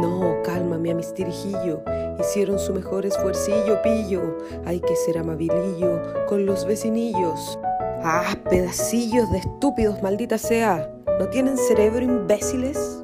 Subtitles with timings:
[0.00, 1.82] No, calma, mi amistirijillo.
[2.20, 4.36] Hicieron su mejor esfuercillo, pillo.
[4.64, 7.56] Hay que ser amabilillo con los vecinillos.
[8.02, 10.90] ¡Ah, pedacillos de estúpidos, maldita sea!
[11.18, 13.02] ¿No tienen cerebro, imbéciles?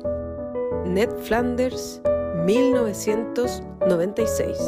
[0.84, 2.02] Ned Flanders,
[2.44, 4.58] 1996.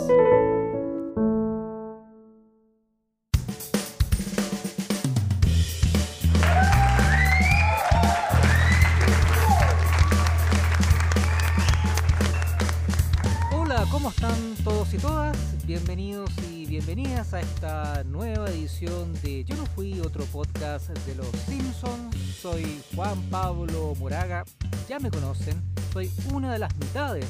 [17.32, 22.14] A esta nueva edición de Yo no fui otro podcast de los Simpsons.
[22.40, 24.44] Soy Juan Pablo Moraga,
[24.88, 27.26] ya me conocen, soy una de las mitades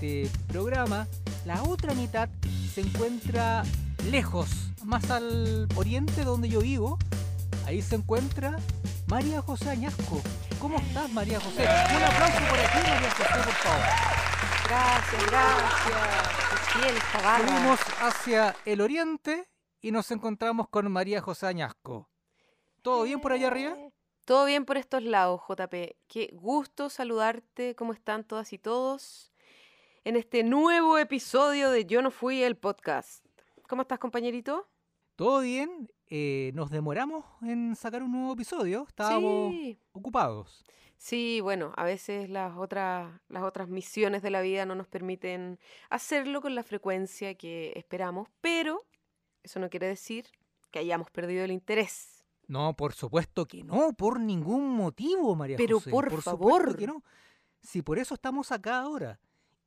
[0.00, 1.06] de este programa.
[1.44, 2.28] La otra mitad
[2.72, 3.64] se encuentra
[4.10, 4.48] lejos,
[4.84, 6.98] más al oriente donde yo vivo.
[7.66, 8.56] Ahí se encuentra
[9.06, 10.22] María José Añasco.
[10.60, 11.62] ¿Cómo estás, María José?
[11.62, 13.80] Un aplauso por aquí, María José, por favor.
[14.66, 16.49] Gracias, gracias.
[16.74, 19.48] Seguimos hacia el oriente
[19.80, 22.08] y nos encontramos con María José Añasco.
[22.82, 23.72] ¿Todo bien por allá arriba?
[23.76, 23.92] Eh,
[24.24, 25.96] Todo bien por estos lados, JP.
[26.06, 27.74] Qué gusto saludarte.
[27.74, 29.32] ¿Cómo están todas y todos?
[30.04, 33.26] En este nuevo episodio de Yo no fui el podcast.
[33.68, 34.68] ¿Cómo estás, compañerito?
[35.16, 35.90] ¿Todo bien?
[36.06, 38.84] Eh, nos demoramos en sacar un nuevo episodio.
[38.88, 39.78] Estábamos Sí.
[39.92, 40.64] ocupados.
[41.02, 45.58] Sí, bueno, a veces las otras, las otras misiones de la vida no nos permiten
[45.88, 48.84] hacerlo con la frecuencia que esperamos, pero
[49.42, 50.26] eso no quiere decir
[50.70, 52.22] que hayamos perdido el interés.
[52.48, 55.90] No, por supuesto que no, por ningún motivo, María Pero José.
[55.90, 56.76] por supuesto favor.
[56.76, 57.02] que no.
[57.62, 59.18] Sí, por eso estamos acá ahora.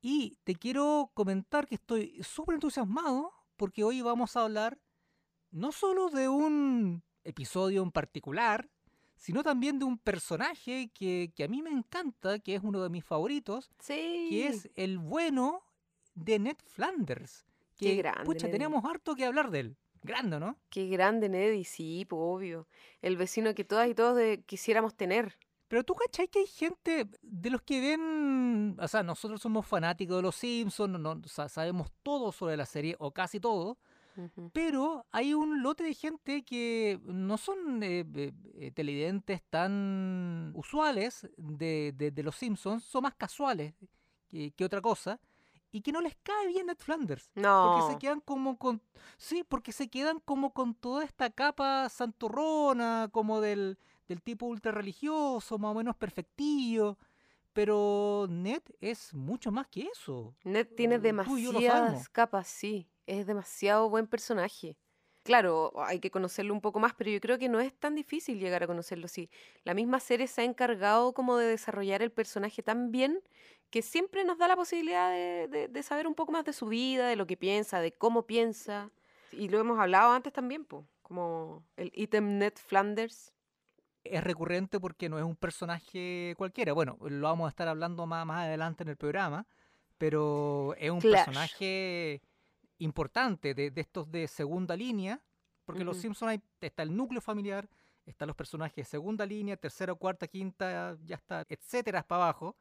[0.04, 4.78] Y te quiero comentar que estoy súper entusiasmado porque hoy vamos a hablar
[5.50, 8.70] no solo de un episodio en particular,
[9.24, 12.90] sino también de un personaje que, que a mí me encanta, que es uno de
[12.90, 14.28] mis favoritos, Sí.
[14.30, 15.62] que es el bueno
[16.14, 17.46] de Ned Flanders.
[17.78, 18.52] Que, Qué grande, pucha, Ned.
[18.52, 19.78] tenemos harto que hablar de él.
[20.02, 20.58] Grande, ¿no?
[20.70, 22.68] Qué grande, Neddy, sí, obvio.
[23.02, 25.38] El vecino que todas y todos de- quisiéramos tener.
[25.70, 30.18] Pero tú cachai que hay gente de los que ven, o sea, nosotros somos fanáticos
[30.18, 33.78] de los Simpsons, no, o sea, sabemos todo sobre la serie, o casi todo,
[34.54, 41.28] Pero hay un lote de gente que no son eh, eh, eh, televidentes tan usuales
[41.38, 43.74] de, de- de los Simpsons, son más casuales
[44.30, 45.20] que, que otra cosa,
[45.72, 47.32] y que no les cae bien Ned Flanders.
[47.34, 47.88] Porque No.
[47.90, 48.82] se quedan como con.
[49.18, 54.72] Sí, porque se quedan como con toda esta capa santurrona, como del, del tipo ultra
[54.72, 56.98] religioso, más o menos perfectillo.
[57.54, 60.36] Pero Ned es mucho más que eso.
[60.44, 62.88] Ned tiene demasiadas capas, sí.
[63.06, 64.78] Es demasiado buen personaje.
[65.24, 68.40] Claro, hay que conocerlo un poco más, pero yo creo que no es tan difícil
[68.40, 69.30] llegar a conocerlo así.
[69.64, 73.22] La misma serie se ha encargado como de desarrollar el personaje tan bien
[73.70, 76.68] que siempre nos da la posibilidad de, de- de saber un poco más de su
[76.68, 78.92] vida, de lo que piensa, de cómo piensa.
[79.32, 83.34] Y lo hemos hablado antes también, po, como el ítem Ned Flanders.
[84.04, 86.74] Es recurrente porque no es un personaje cualquiera.
[86.74, 89.48] Bueno, lo vamos a estar hablando más, más adelante en el programa.
[89.98, 91.26] Pero es un Clash.
[91.26, 92.22] personaje
[92.84, 95.22] importante de, de estos de segunda línea.
[95.66, 95.98] Porque los.
[95.98, 97.70] Simpsons hay, está el núcleo familiar,
[98.06, 102.58] están los personajes de segunda línea, tercera, cuarta, quinta, ya está, etcétera, para abajo.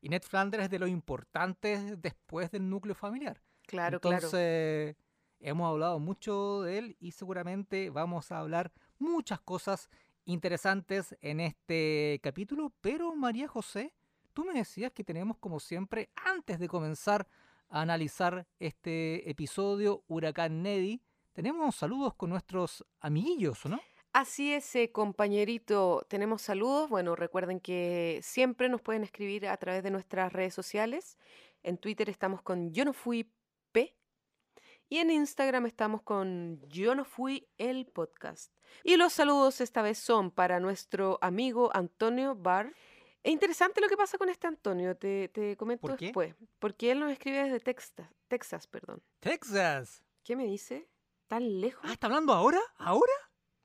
[0.00, 3.40] Y Ned Flanders es de los importantes después del núcleo familiar.
[3.66, 4.16] Claro, claro.
[4.16, 4.96] Entonces,
[5.40, 9.88] hemos hablado mucho de él y seguramente vamos a hablar muchas cosas
[10.26, 12.72] interesantes en este capítulo.
[12.80, 13.94] Pero, María José,
[14.32, 17.26] tú me decías que tenemos, como siempre, antes de comenzar
[17.80, 21.02] analizar este episodio Huracán Neddy,
[21.32, 23.80] tenemos saludos con nuestros amiguillos, ¿no?
[24.12, 26.06] Así es, eh, compañerito.
[26.08, 26.88] Tenemos saludos.
[26.88, 31.18] Bueno, recuerden que siempre nos pueden escribir a través de nuestras redes sociales.
[31.64, 33.28] En Twitter estamos con Yo no fui
[33.72, 33.92] P.
[34.88, 38.52] Y en Instagram estamos con Yo no fui el podcast.
[38.84, 42.72] Y los saludos esta vez son para nuestro amigo Antonio Bar.
[43.24, 46.34] Es interesante lo que pasa con este Antonio, te, te comento después.
[46.60, 49.02] Porque él nos escribe desde Texas, Texas, perdón.
[49.18, 50.04] Texas.
[50.22, 50.88] ¿Qué me dice?
[51.26, 51.82] ¿Tan lejos?
[51.84, 52.60] Ah, ¿está hablando ahora?
[52.76, 53.12] ¿Ahora?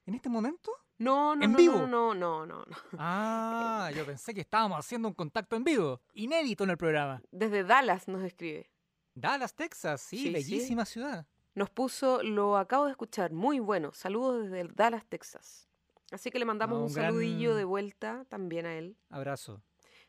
[0.06, 0.72] ¿En este momento?
[0.98, 1.74] No, no, ¿en no, vivo?
[1.80, 2.78] no, no, no, no, no.
[2.98, 7.22] Ah, yo pensé que estábamos haciendo un contacto en vivo, inédito en el programa.
[7.32, 8.72] Desde Dallas nos escribe.
[9.14, 10.32] Dallas, Texas, sí, Sí, sí.
[10.34, 11.28] bellísima ciudad.
[11.54, 13.92] Nos puso, lo acabo de escuchar, muy bueno.
[13.94, 15.69] Saludos desde Dallas, Texas.
[16.12, 18.98] Así que le mandamos No, un un saludillo de vuelta también a él.
[19.10, 19.62] Abrazo.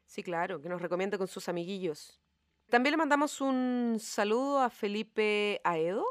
[0.06, 2.20] Sí, claro, que nos recomienda con sus amiguillos.
[2.68, 6.04] También le mandamos un saludo a Felipe Aedo.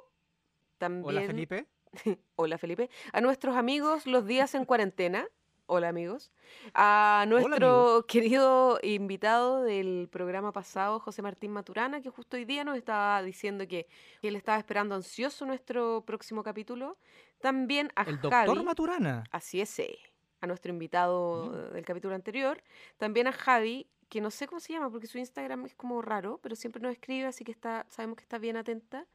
[0.78, 1.68] También, Hola Felipe.
[2.36, 2.90] Hola Felipe.
[3.14, 5.28] A nuestros amigos Los Días en Cuarentena.
[5.72, 6.32] Hola amigos.
[6.74, 12.76] A nuestro querido invitado del programa pasado, José Martín Maturana, que justo hoy día nos
[12.76, 13.88] estaba diciendo que,
[14.24, 16.98] él estaba esperando ansioso nuestro próximo capítulo.
[17.42, 19.24] También a El doctor Maturana.
[19.32, 19.98] Así es, eh,
[20.42, 22.62] a nuestro invitado del capítulo anterior.
[22.98, 26.40] También a Javi, que no sé cómo se llama porque su Instagram es como raro,
[26.42, 29.06] pero siempre nos escribe, así que está, sabemos que está bien atenta,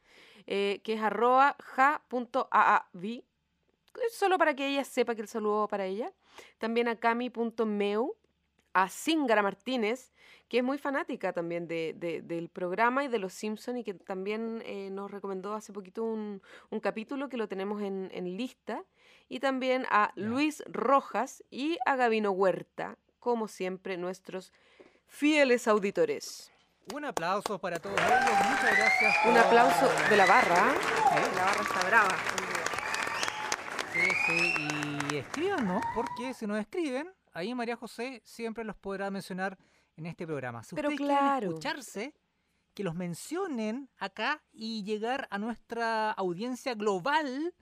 [0.47, 3.23] eh, que es arroba ja.aav,
[4.11, 6.11] solo para que ella sepa que el saludo va para ella.
[6.57, 8.15] También a cami.meu,
[8.75, 10.11] a Singara Martínez,
[10.49, 14.61] que es muy fanática también de, del programa y de Los Simpsons y que también
[14.65, 18.83] eh, nos recomendó hace poquito un, un, capítulo que lo tenemos en, en lista.
[19.29, 24.51] Y también a Luis Rojas y a Gabino Huerta, como siempre, nuestros
[25.07, 26.51] fieles auditores.
[26.93, 29.15] Un aplauso para todos ellos, muchas gracias.
[29.25, 30.73] Un aplauso de la barra.
[30.73, 31.35] ¿eh?
[31.35, 32.15] La barra está brava.
[33.93, 34.53] Sí, sí,
[35.09, 39.57] y escríbanos, porque si nos escriben, ahí María José siempre los podrá mencionar
[39.95, 40.63] en este programa.
[40.63, 41.21] Si Pero ustedes claro.
[41.23, 42.15] quieren escucharse,
[42.73, 47.53] que los mencionen acá y llegar a nuestra audiencia global,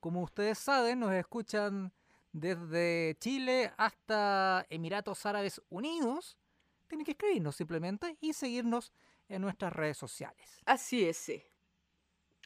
[0.00, 1.92] como ustedes saben, nos escuchan
[2.32, 6.36] desde Chile hasta Emiratos Árabes Unidos
[6.92, 8.92] tienen que escribirnos simplemente y seguirnos
[9.26, 10.60] en nuestras redes sociales.
[10.66, 11.16] Así es.
[11.16, 11.42] Sí.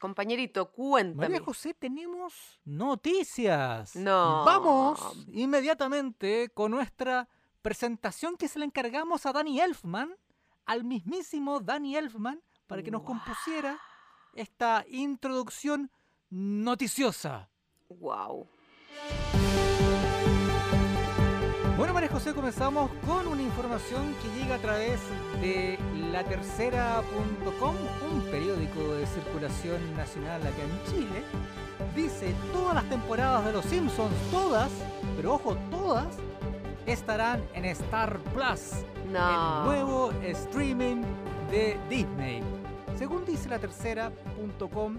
[0.00, 1.28] Compañerito, cuéntame.
[1.28, 3.96] María José, tenemos noticias.
[3.96, 4.44] No.
[4.44, 7.28] Vamos inmediatamente con nuestra
[7.62, 10.14] presentación que se le encargamos a Danny Elfman,
[10.66, 13.06] al mismísimo Danny Elfman, para que nos Wow.
[13.08, 13.78] compusiera
[14.34, 15.90] esta introducción
[16.30, 17.48] noticiosa.
[17.88, 18.48] Wow.
[21.76, 24.98] Bueno, María José, comenzamos con una información que llega a través
[25.42, 25.78] de
[26.10, 27.76] latercera.com,
[28.12, 31.22] un periódico de circulación nacional acá en Chile.
[31.94, 34.70] Dice, todas las temporadas de Los Simpsons, todas,
[35.16, 36.06] pero ojo, todas,
[36.86, 38.72] estarán en Star Plus,
[39.12, 39.60] No.
[39.60, 41.02] el nuevo streaming
[41.50, 42.42] de Disney.
[42.96, 44.98] Según dice latercera.com,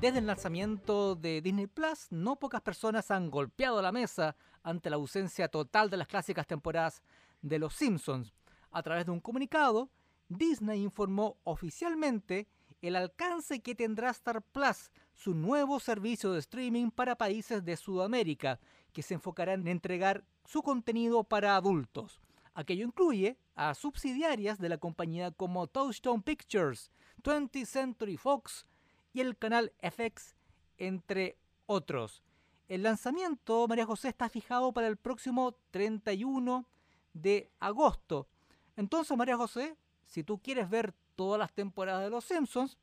[0.00, 4.34] desde el lanzamiento de Disney Plus, no pocas personas han golpeado la mesa
[4.66, 7.00] ante la ausencia total de las clásicas temporadas
[7.40, 8.34] de Los Simpsons.
[8.72, 9.88] A través de un comunicado,
[10.28, 12.48] Disney informó oficialmente
[12.82, 18.58] el alcance que tendrá Star Plus, su nuevo servicio de streaming para países de Sudamérica,
[18.92, 22.20] que se enfocará en entregar su contenido para adultos.
[22.52, 26.90] Aquello incluye a subsidiarias de la compañía como Touchstone Pictures,
[27.22, 28.66] 20th Century Fox
[29.12, 30.34] y el canal FX,
[30.76, 32.25] entre otros.
[32.68, 36.66] El lanzamiento, María José, está fijado para el próximo 31
[37.12, 38.26] de agosto.
[38.76, 39.76] Entonces, María José,
[40.06, 42.76] si tú quieres ver todas las temporadas de Los Simpsons,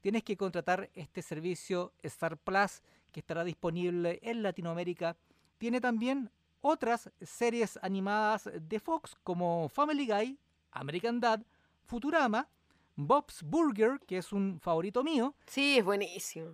[0.00, 5.16] tienes que contratar este servicio Star Plus que estará disponible en Latinoamérica.
[5.58, 6.30] Tiene también
[6.62, 10.38] otras series animadas de Fox como Family Guy,
[10.72, 11.42] American Dad,
[11.84, 12.48] Futurama,
[12.96, 16.50] Bob's Burger, que es un favorito mío, Sí, es buenísimo.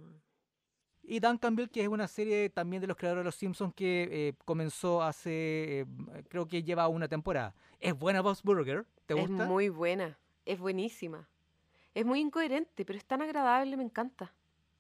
[1.03, 4.35] Y Duncanville, que es una serie también de los creadores de Los Simpsons que eh,
[4.45, 5.87] comenzó hace, eh,
[6.29, 7.55] creo que lleva una temporada.
[7.81, 9.47] Es buena Bob's Burger, ¿te Es gusta?
[9.47, 10.17] muy buena.
[10.47, 11.29] Es buenísima.
[11.95, 14.33] Es muy incoherente, pero es tan agradable, me encanta.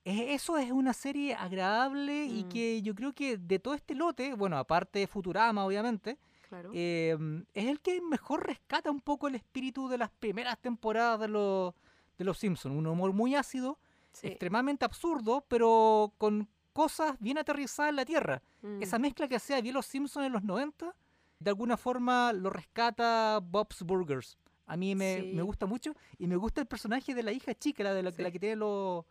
[0.04, 2.48] Eso es una serie agradable y Mm.
[2.48, 6.70] que yo creo que de todo este lote, bueno, aparte de Futurama, obviamente, Claro.
[6.74, 7.16] eh,
[7.54, 11.74] es el que mejor rescata un poco el espíritu de las primeras temporadas de los,
[12.18, 12.74] de los Simpsons.
[12.76, 13.78] Un humor muy ácido,
[14.12, 14.26] Sí.
[14.28, 18.42] extremadamente absurdo, pero con cosas bien aterrizadas en la tierra.
[18.62, 18.82] Mm.
[18.82, 20.94] Esa mezcla que hacía bien los Simpsons en los 90,
[21.38, 24.38] de alguna forma lo rescata Bob's Burgers.
[24.66, 25.32] A mí me, Sí.
[25.34, 28.12] me gusta mucho y me gusta el personaje de la hija chica, la de la,
[28.12, 28.22] Sí.
[28.22, 29.04] la que tiene los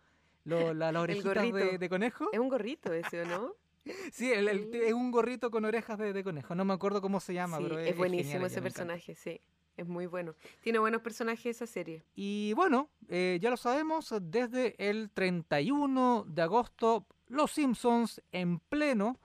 [0.43, 2.25] lo- la- las orejitas de, conejo.
[2.31, 3.53] Es un gorrito ese, ¿o no?
[4.13, 6.55] Sí, el- es un gorrito con orejas de, de conejo.
[6.55, 9.41] No me acuerdo cómo se llama, pero es, buenísimo genial, ese personaje, sí.
[9.81, 10.35] Es muy bueno.
[10.61, 12.03] Tiene buenos personajes esa serie.
[12.13, 19.19] Y bueno, eh, ya lo sabemos, desde el 31 de agosto, Los Simpsons en pleno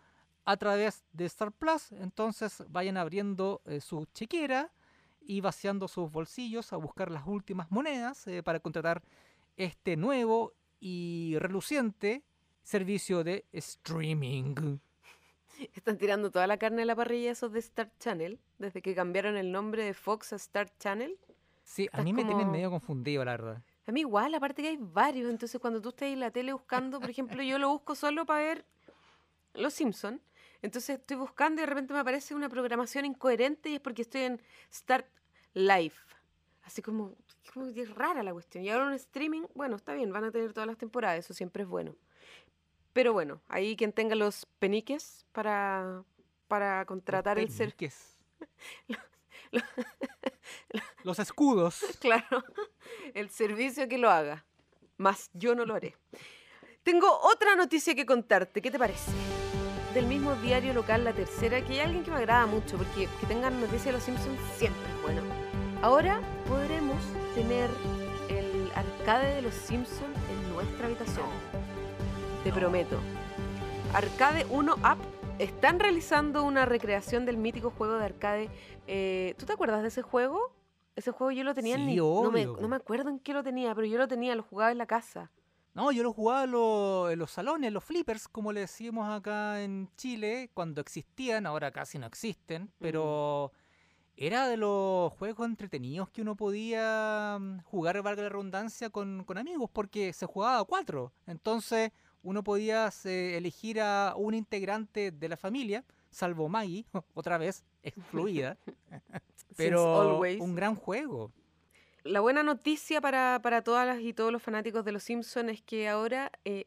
[0.46, 1.92] a través de Star Plus.
[1.92, 4.72] Entonces vayan abriendo eh, su chequera
[5.20, 9.02] y vaciando sus bolsillos a buscar las últimas monedas eh, para contratar
[9.58, 12.24] este nuevo y reluciente
[12.62, 14.78] servicio de streaming.
[15.74, 19.36] Están tirando toda la carne a la parrilla esos de Star Channel, desde que cambiaron
[19.36, 21.18] el nombre de Fox a Star Channel.
[21.64, 23.62] Sí, a mí me tienen medio confundido, la verdad.
[23.86, 27.00] A mí igual, aparte que hay varios, entonces cuando tú estás en la tele buscando,
[27.00, 28.64] por ejemplo, yo lo busco solo para ver
[29.54, 30.20] Los Simpson.
[30.62, 34.22] Entonces estoy buscando y de repente me aparece una programación incoherente y es porque estoy
[34.22, 35.06] en Start
[35.54, 35.94] Live.
[36.64, 37.14] Así como,
[37.52, 38.64] como es rara la cuestión.
[38.64, 41.62] Y ahora un streaming, bueno, está bien, van a tener todas las temporadas, eso siempre
[41.62, 41.94] es bueno.
[42.96, 46.02] Pero bueno, ahí quien tenga los peniques para
[46.48, 47.74] para contratar el ser.
[47.74, 48.16] peluques.
[51.04, 51.84] Los escudos.
[52.00, 52.42] Claro,
[53.12, 54.46] el servicio que lo haga.
[54.96, 55.94] Más yo no lo haré.
[56.84, 58.62] Tengo otra noticia que contarte.
[58.62, 59.12] ¿Qué te parece?
[59.92, 63.26] Del mismo diario local La Tercera, que hay alguien que me agrada mucho, porque que
[63.26, 65.20] tengan noticias de los Simpsons siempre es bueno.
[65.82, 66.96] Ahora podremos
[67.34, 67.68] tener
[68.30, 71.26] el arcade de los Simpsons en nuestra habitación.
[72.46, 72.96] Te prometo.
[73.92, 74.98] Arcade 1 Up
[75.40, 78.48] están realizando una recreación del mítico juego de arcade.
[78.86, 80.52] eh, ¿Tú te acuerdas de ese juego?
[80.94, 83.42] Ese juego yo lo tenía en Sí, no, me, no me acuerdo en qué lo
[83.42, 85.32] tenía, pero yo lo tenía, lo jugaba en la casa.
[85.74, 89.60] No, yo lo jugaba en, lo- en los salones, los flippers, como le decimos acá
[89.60, 93.50] en Chile, cuando existían, ahora casi no existen, pero
[94.16, 99.36] era de los juegos entretenidos que uno podía mm, jugar, valga la redundancia, con, con
[99.36, 101.12] amigos, porque se jugaba a cuatro.
[101.26, 101.90] Entonces
[102.26, 108.58] uno podía eh, elegir a un integrante de la familia, salvo Maggie, otra vez excluida,
[109.56, 111.30] pero un gran juego.
[112.02, 115.62] La buena noticia para, para todas las y todos los fanáticos de los Simpsons es
[115.62, 116.66] que ahora eh,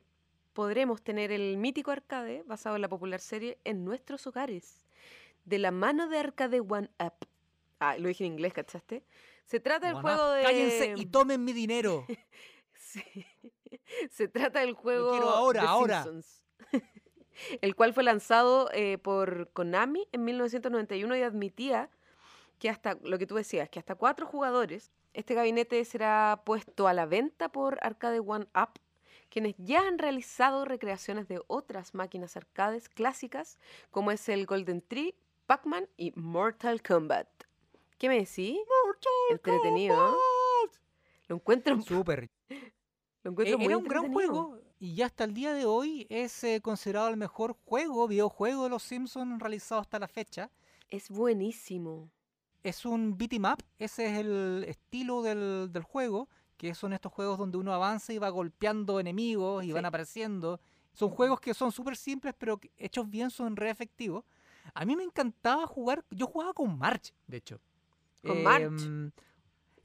[0.54, 4.86] podremos tener el mítico arcade basado en la popular serie en nuestros hogares.
[5.44, 7.28] De la mano de Arcade One Up.
[7.80, 9.04] Ah, lo dije en inglés, ¿cachaste?
[9.46, 10.44] Se trata del juego de.
[10.44, 12.06] Cállense y tomen mi dinero.
[12.90, 13.04] Sí.
[14.12, 16.04] Se trata del juego quiero ahora, de ahora.
[16.04, 16.44] Simpsons.
[17.62, 21.90] el cual fue lanzado eh, por Konami en 1991 y admitía
[22.60, 26.94] que hasta, lo que tú decías, que hasta cuatro jugadores, este gabinete será puesto a
[26.94, 28.80] la venta por Arcade One Up,
[29.30, 33.58] quienes ya han realizado recreaciones de otras máquinas arcades clásicas,
[33.92, 35.16] como es el Golden Tree,
[35.46, 37.28] Pac-Man y Mortal Kombat.
[37.98, 38.58] ¿Qué me decís?
[39.30, 40.18] Entretenido, ¿no?
[41.28, 42.30] Lo encuentro, Súper.
[43.24, 46.08] Lo encuentro Eh, muy Era un gran juego y ya hasta el día de hoy
[46.10, 50.50] es eh, considerado el mejor juego, videojuego de los Simpsons realizado hasta la fecha.
[50.90, 52.10] Es buenísimo.
[52.64, 57.12] Es un beat 'em up, ese es el estilo del, del juego, que son estos
[57.12, 59.74] juegos donde uno avanza y va golpeando enemigos y Sí.
[59.74, 60.60] van apareciendo.
[60.94, 64.26] Son juegos que son súper simples, pero que hechos bien son re efectivos.
[64.74, 67.62] A mí me encantaba jugar, yo jugaba con March, de hecho.
[68.24, 69.14] ¿Con March?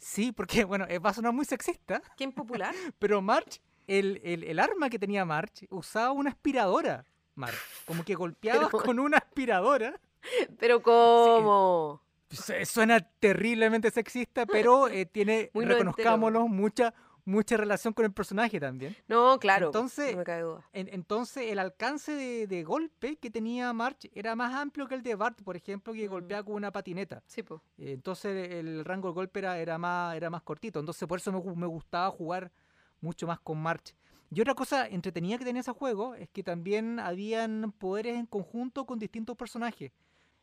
[0.04, 2.74] Sí, porque, bueno, eh, va a sonar muy sexista, ¿Quién popular?
[2.98, 7.06] pero March, el, el- el arma que tenía March, usaba una aspiradora.
[7.36, 7.56] March,
[7.86, 9.98] como que golpeabas Pero- con una aspiradora.
[10.58, 12.02] Pero ¿cómo?
[12.30, 16.92] Su- Suena terriblemente sexista, pero eh, tiene, Muy reconozcámoslo, mucha,
[17.24, 18.94] mucha relación con el personaje también.
[19.08, 19.66] No, claro.
[19.66, 20.68] Entonces- no me cabe duda.
[20.72, 25.02] En- entonces, el alcance de, de golpe que tenía March era más amplio que el
[25.02, 26.10] de Bart, por ejemplo, que Mm.
[26.10, 27.22] golpeaba con una patineta.
[27.26, 27.60] Sí, pues.
[27.78, 30.80] Entonces el rango de golpe era, era, más, era más cortito.
[30.80, 32.52] Entonces por eso me gustaba jugar
[33.00, 33.94] mucho más con March.
[34.30, 38.84] Y otra cosa entretenida que tenía ese juego es que también habían poderes en conjunto
[38.84, 39.92] con distintos personajes.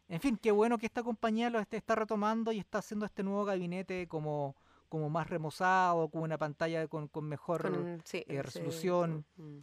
[0.07, 3.23] En fin, qué bueno que esta compañía lo esté, está retomando y está haciendo este
[3.23, 4.55] nuevo gabinete como,
[4.91, 7.62] como más remozado, con una pantalla con, con mejor...
[7.62, 9.25] Con, sí, eh, resolución.
[9.38, 9.57] mm.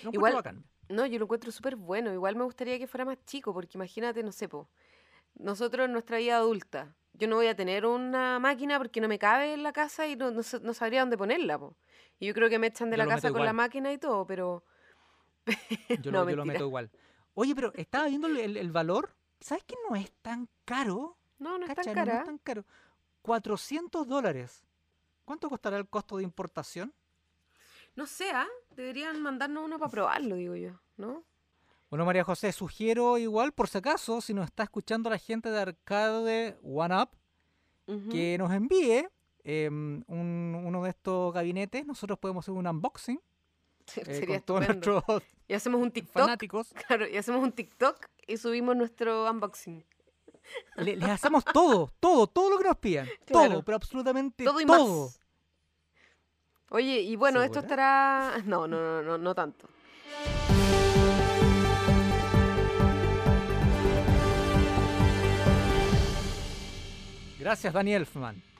[0.00, 0.64] Encuentro Igual- bacán.
[0.88, 2.12] No, yo lo encuentro súper bueno.
[2.12, 4.68] Igual me gustaría que fuera más chico, porque imagínate, no sé, po,
[5.36, 9.18] nosotros en nuestra vida adulta, yo no voy a tener una máquina porque no me
[9.18, 11.56] cabe en la casa y no, no, sa- no sabría dónde ponerla.
[11.56, 11.76] Po.
[12.18, 14.26] Y yo creo que me echan de Yo la casa con la máquina y todo,
[14.26, 14.64] pero...
[16.02, 16.90] Yo, no, lo, yo lo meto igual.
[17.34, 19.14] Oye, pero estaba viendo el, valor.
[19.40, 21.16] ¿Sabes que no es tan caro?
[21.38, 22.18] No, no es tan no, no cara.
[22.18, 22.64] es tan caro.
[23.28, 24.62] 400 dólares.
[25.24, 26.92] ¿Cuánto costará el costo de importación?
[27.96, 28.46] No sé, ¿ah?
[28.76, 31.24] deberían mandarnos uno para probarlo, digo yo, ¿no?
[31.88, 35.58] Bueno, María José, sugiero igual, por si acaso, si nos está escuchando la gente de
[35.60, 37.10] Arcade One Up,
[38.10, 39.08] que nos envíe
[39.42, 41.86] em, un- uno de estos gabinetes.
[41.86, 43.20] Nosotros podemos hacer un unboxing
[43.96, 46.74] eh, Sería con todos Y hacemos un TikTok, fanáticos.
[46.86, 49.84] claro, y hacemos un TikTok y subimos nuestro unboxing.
[50.76, 53.06] Le- les hacemos todo, todo, todo lo que nos pidan.
[53.26, 53.50] Claro.
[53.54, 55.04] Todo, pero absolutamente Todo y todo.
[55.06, 55.20] más.
[56.70, 58.42] Oye, y bueno, esto estará...
[58.44, 59.68] No, no, no, no, no tanto.
[67.38, 68.42] Gracias, Dani Elfman.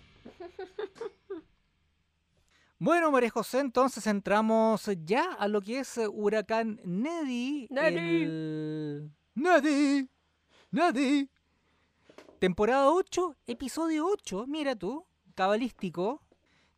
[2.76, 7.67] Bueno, María José, entonces entramos ya a lo que es eh, Huracán Neddy.
[7.71, 8.23] Neddy.
[8.25, 10.11] el- Neddy.
[10.71, 11.31] Neddy.
[12.38, 14.47] Temporada 8, episodio 8.
[14.47, 16.21] Mira tú, cabalístico.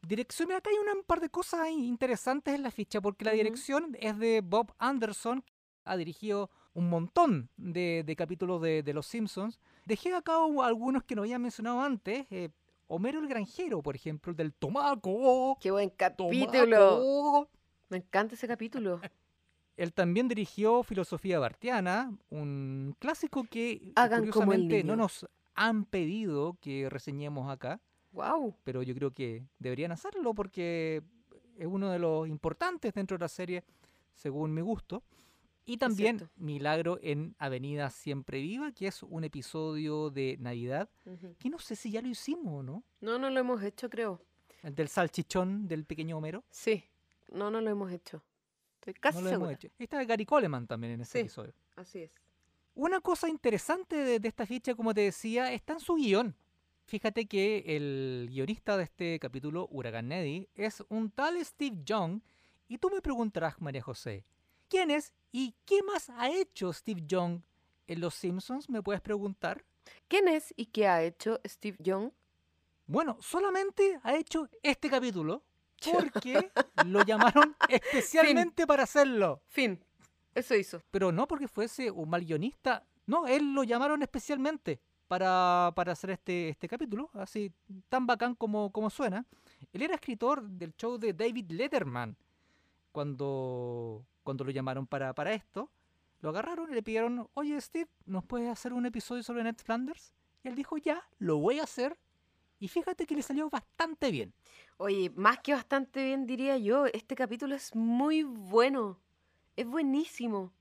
[0.02, 3.32] Dirección, mira, acá hay un par de cosas ahí interesantes en la ficha, porque la
[3.32, 5.52] dirección es de Bob Anderson, que
[5.84, 9.58] ha dirigido un montón de, de capítulos de, de Los Simpsons.
[9.84, 12.26] Dejé acá algunos que no había mencionado antes.
[12.30, 12.50] eh,
[12.88, 15.58] Homero el Granjero, por ejemplo, el del Tomaco.
[15.60, 16.98] Qué buen capítulo.
[17.00, 17.48] Tomaco.
[17.88, 19.00] Me encanta ese capítulo.
[19.76, 25.84] Él también dirigió Filosofía Bartiana, un clásico que Hagan como el curiosamente no nos han
[25.84, 27.80] pedido que reseñemos acá,
[28.12, 28.54] ¡Wow!
[28.64, 31.02] pero yo creo que deberían hacerlo porque
[31.58, 33.64] es uno de los importantes dentro de la serie,
[34.14, 35.02] según mi gusto.
[35.68, 36.30] Y también.
[36.36, 40.88] Milagro en Avenida Siempre Viva, que es un episodio de Navidad,
[41.40, 44.22] que no sé si ya lo hicimos o no, No, no lo hemos hecho, creo.
[44.62, 46.44] el del salchichón del pequeño Homero.
[46.50, 46.84] Sí,
[47.32, 48.22] no, no lo hemos hecho.
[48.76, 49.50] Estoy casi no lo segura.
[49.50, 49.74] hemos hecho.
[49.78, 51.18] Está Gary Coleman también en ese Sí.
[51.18, 51.52] episodio.
[51.74, 52.12] Así es.
[52.76, 56.36] Una cosa interesante de, de esta ficha, como te decía, está en su guion.
[56.84, 62.20] Fíjate que el guionista de este capítulo, Huracán Neddy, es un tal Steve Young.
[62.68, 64.24] Y tú me preguntarás, María José,
[64.68, 67.40] ¿quién es y qué más ha hecho Steve Young
[67.86, 68.68] en Los Simpsons?
[68.68, 69.64] ¿Me puedes preguntar?
[70.06, 72.10] ¿Quién es y qué ha hecho Steve Young?
[72.86, 75.42] Bueno, solamente ha hecho este capítulo
[75.92, 76.52] porque
[76.84, 79.40] lo llamaron especialmente para hacerlo.
[79.46, 79.82] Fin.
[80.36, 80.82] Eso hizo.
[80.90, 82.84] pero no porque fuese un mal guionista.
[83.06, 87.52] No, él lo llamaron especialmente para, para hacer este, este capítulo, así
[87.88, 89.24] tan bacán como, como suena.
[89.72, 92.16] Él era escritor del show de David Letterman.
[92.92, 95.70] Cuando, cuando lo llamaron para, para esto,
[96.20, 100.12] lo agarraron y le pidieron, oye Steve, ¿nos puedes hacer un episodio sobre Ned Flanders?
[100.42, 101.98] Y él dijo, ya, lo voy a hacer.
[102.58, 104.32] Y fíjate que le salió bastante bien.
[104.78, 106.86] Oye, más que bastante bien diría yo.
[106.86, 108.98] Este capítulo es muy bueno.
[109.56, 110.52] Es buenísimo.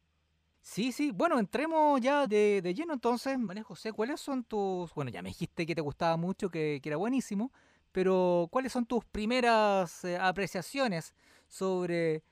[0.61, 1.11] Sí, sí.
[1.11, 3.37] Bueno, entremos ya de, de lleno entonces.
[3.37, 4.93] María José, ¿cuáles son tus...
[4.93, 7.51] Bueno, ya me dijiste que te gustaba mucho, que, que era buenísimo,
[7.91, 11.13] pero ¿cuáles son tus primeras eh, apreciaciones
[11.47, 12.23] sobre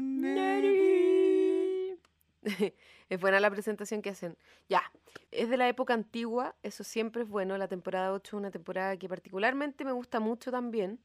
[0.00, 1.98] Neddy?
[3.10, 4.38] es buena la presentación que hacen.
[4.68, 4.82] Ya,
[5.30, 7.58] es de la época antigua, eso siempre es bueno.
[7.58, 10.98] La temporada 8 es una temporada que particularmente me gusta mucho también.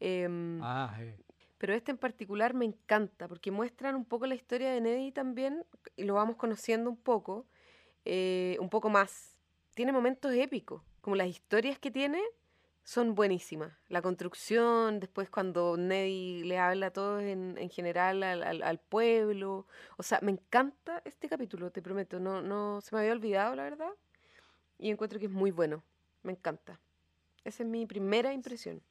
[0.00, 1.16] Em, Ah, eh.
[1.62, 5.64] Pero este en particular me encanta porque muestran un poco la historia de Neddy también
[5.96, 7.46] y lo vamos conociendo un poco,
[8.04, 9.36] eh, un poco más.
[9.74, 12.20] Tiene momentos épicos, como las historias que tiene
[12.82, 13.72] son buenísimas.
[13.88, 18.80] La construcción, después cuando Neddy le habla a todos en, en general al, al- al
[18.80, 19.68] pueblo.
[19.98, 22.18] O sea, me encanta este capítulo, te prometo.
[22.18, 23.90] No, no se me había olvidado, la verdad.
[24.78, 25.84] Y encuentro que es muy bueno.
[26.22, 26.80] Me encanta.
[27.44, 28.82] Esa es mi primera impresión.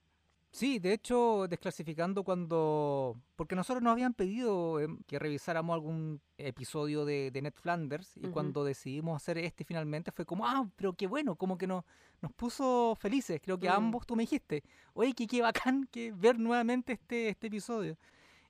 [0.54, 3.16] Sí, de hecho, desclasificando cuando...
[3.38, 8.28] Porque nosotros nos habían pedido em, que revisáramos algún episodio de, de Ned Flanders y
[8.28, 11.86] cuando decidimos hacer este finalmente fue como, ah, pero qué bueno, como que nos,
[12.22, 13.40] nos puso felices.
[13.42, 13.84] Creo que a Mm.
[13.84, 14.62] ambos tú me dijiste,
[14.94, 17.98] oye, que qué bacán que ver nuevamente este, este episodio.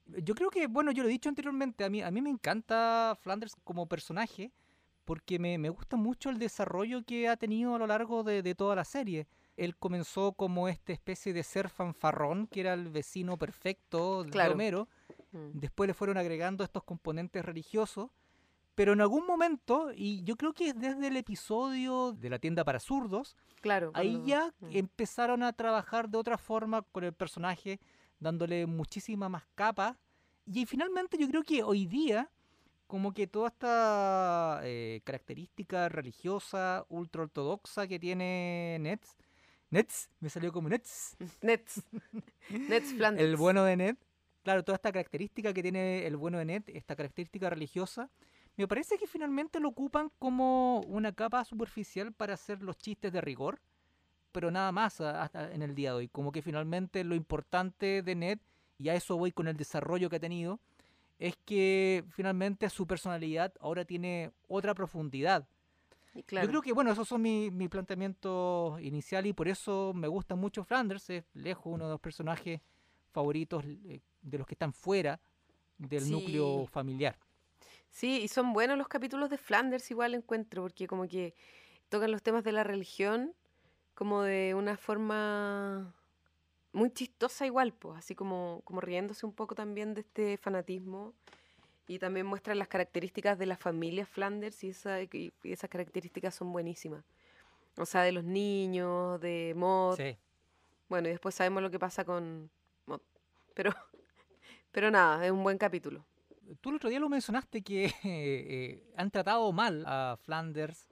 [0.07, 3.15] Yo creo que, bueno, yo lo he dicho anteriormente, a mí, a mí me encanta
[3.21, 4.51] Flanders como personaje
[5.05, 8.55] porque me, me gusta mucho el desarrollo que ha tenido a lo largo de, de
[8.55, 9.27] toda la serie.
[9.63, 14.53] Él comenzó como esta especie de ser fanfarrón, que era el vecino perfecto de Claro.
[14.53, 14.87] Homero.
[15.31, 15.59] Mm.
[15.59, 18.09] Después le fueron agregando estos componentes religiosos.
[18.73, 22.63] Pero en algún momento, y yo creo que es desde el episodio de la tienda
[22.63, 23.91] para zurdos, Claro.
[23.93, 24.69] ahí cuando- ya mm.
[24.71, 27.79] empezaron a trabajar de otra forma con el personaje,
[28.19, 29.99] dándole muchísima más capa.
[30.47, 32.29] Y finalmente yo creo que hoy día,
[32.87, 39.15] como que toda esta eh, característica religiosa, ultra ortodoxa que tiene Nets,
[39.71, 41.81] Nets, me salió como Nets, Nets.
[42.49, 43.27] Nets Flanders.
[43.27, 43.95] el bueno de Ned,
[44.43, 48.09] claro, toda esta característica que tiene el bueno de Ned, esta característica religiosa,
[48.57, 53.21] me parece que finalmente lo ocupan como una capa superficial para hacer los chistes de
[53.21, 53.61] rigor,
[54.33, 56.07] pero nada más hasta en el día de hoy.
[56.09, 58.39] Como que finalmente lo importante de Ned,
[58.77, 60.59] y a eso voy con el desarrollo que ha tenido,
[61.17, 65.47] es que finalmente su personalidad ahora tiene otra profundidad.
[66.25, 66.45] Claro.
[66.45, 70.35] Yo creo que, bueno, esos son mi, mi planteamiento inicial y por eso me gusta
[70.35, 71.09] mucho Flanders.
[71.09, 72.61] Es lejos uno de los personajes
[73.11, 75.19] favoritos eh, de los que están fuera
[75.77, 77.17] del núcleo familiar.
[77.89, 81.33] Sí, y son buenos los capítulos de Flanders igual encuentro, porque como que
[81.89, 83.33] tocan los temas de la religión
[83.93, 85.93] como de una forma
[86.73, 91.13] muy chistosa igual, pues, así como, como riéndose un poco también de este fanatismo.
[91.91, 95.09] Y también muestran las características de la familia Flanders y, esa, y
[95.43, 97.03] y esas características son buenísimas.
[97.77, 99.97] O sea, de los niños, de Maud.
[99.97, 100.15] Sí.
[100.87, 102.49] Bueno, y después sabemos lo que pasa con
[102.85, 103.01] Maud.
[103.53, 103.71] Pero,
[104.71, 106.05] pero nada, es un buen capítulo.
[106.61, 110.87] Tú el otro día lo mencionaste que eh, han tratado mal a Flanders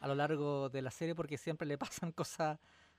[0.00, 2.58] a lo largo de la serie porque siempre le pasan cosas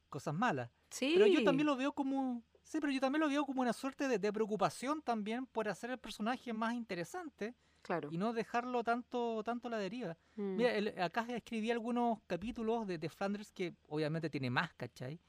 [0.09, 0.69] cosas malas.
[0.91, 1.13] Sí.
[1.15, 2.43] Pero yo también lo veo como.
[2.69, 5.89] Sí, pero yo también lo veo como una suerte de, de preocupación también por hacer
[5.89, 8.09] el personaje más interesante Claro.
[8.11, 10.15] y no dejarlo tanto, tanto a la deriva.
[10.35, 10.55] Mm.
[10.55, 15.19] Mira, el- acá escribí algunos capítulos de, de Flanders que obviamente tiene más, ¿cachai?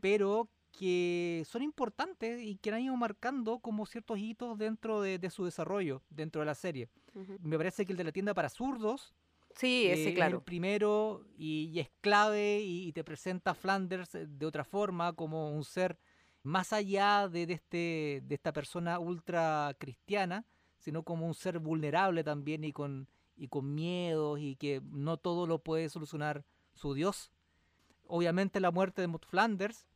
[0.00, 5.30] Pero que son importantes y que han ido marcando como ciertos hitos dentro de, de
[5.30, 6.88] su desarrollo, dentro de la serie.
[7.42, 9.12] Me parece que el de la tienda para zurdos
[9.56, 10.44] Sí, eh, ese, es el claro.
[10.44, 15.50] primero y, y es clave y, y te presenta a Flanders de otra forma como
[15.50, 15.98] un ser
[16.42, 20.44] más allá de, de este, de esta persona ultra cristiana,
[20.78, 25.46] sino como un ser vulnerable también y con, y con miedos y que no todo
[25.46, 27.30] lo puede solucionar su Dios.
[28.06, 29.86] Obviamente la muerte de Flanders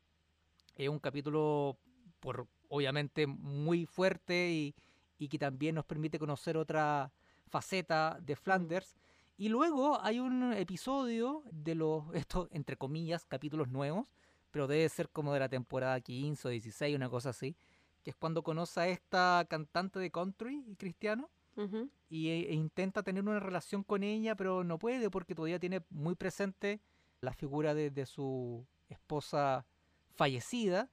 [0.76, 1.78] es un capítulo
[2.20, 4.74] por obviamente muy fuerte y,
[5.18, 7.12] y que también nos permite conocer otra
[7.46, 8.96] faceta de Flanders.
[9.37, 14.09] Y luego hay un episodio de los, estos, entre comillas, capítulos nuevos,
[14.55, 17.57] pero debe ser como de la temporada 15 o 16, una cosa así,
[18.05, 21.90] que es cuando conoce a esta cantante de country cristiano Ujú.
[22.09, 25.83] y, e- e intenta tener una relación con ella, pero no puede porque todavía tiene
[25.90, 26.81] muy presente
[27.21, 29.67] la figura de, de su esposa
[30.14, 30.88] fallecida.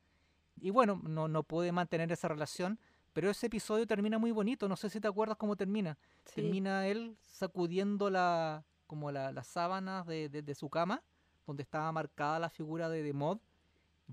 [0.59, 2.79] Y bueno, no, no puede mantener esa relación,
[3.13, 5.99] pero ese episodio termina muy bonito, no sé si te acuerdas cómo termina.
[6.25, 6.41] Sí.
[6.41, 11.03] Termina él sacudiendo la, como la- las sábanas de, de- de su cama,
[11.45, 13.37] donde estaba marcada la figura de, de Mod,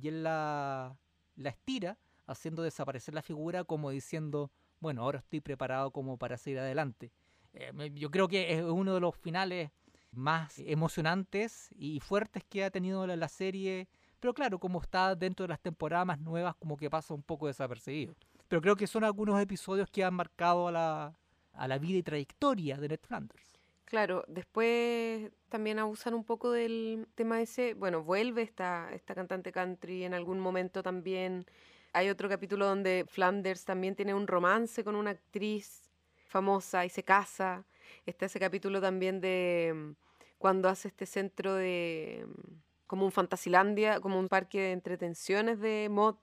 [0.01, 0.97] y él la,
[1.37, 7.11] estira, haciendo desaparecer la figura como diciendo, bueno, ahora estoy preparado como para seguir adelante.
[7.55, 9.71] Eh, yo creo que es uno de los finales
[10.13, 13.89] más emocionantes y fuertes que ha tenido la, la serie,
[14.21, 17.47] pero claro, como está dentro de las temporadas más nuevas, como que pasa un poco
[17.47, 18.15] desapercibido.
[18.49, 21.19] Pero creo que son algunos episodios que han marcado a la,
[21.53, 23.58] a la vida y trayectoria de Ned Flanders.
[23.88, 27.72] Claro, después también abusan un poco del tema ese.
[27.72, 31.46] Bueno, vuelve esta, esta cantante country en algún momento también.
[31.94, 35.90] Hay otro capítulo donde Flanders también tiene un romance con una actriz
[36.27, 37.64] famosa y se casa.
[38.05, 39.92] Está ese capítulo también de mm,
[40.37, 42.53] cuando hace este centro de mm,
[42.87, 46.16] como un Fantasilandia, como un parque de entretenciones de mod,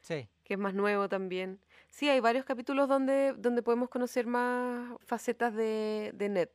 [0.00, 1.60] Sí, que es más nuevo también.
[1.90, 6.48] Sí, hay varios capítulos donde, donde podemos conocer más facetas de, de Ned.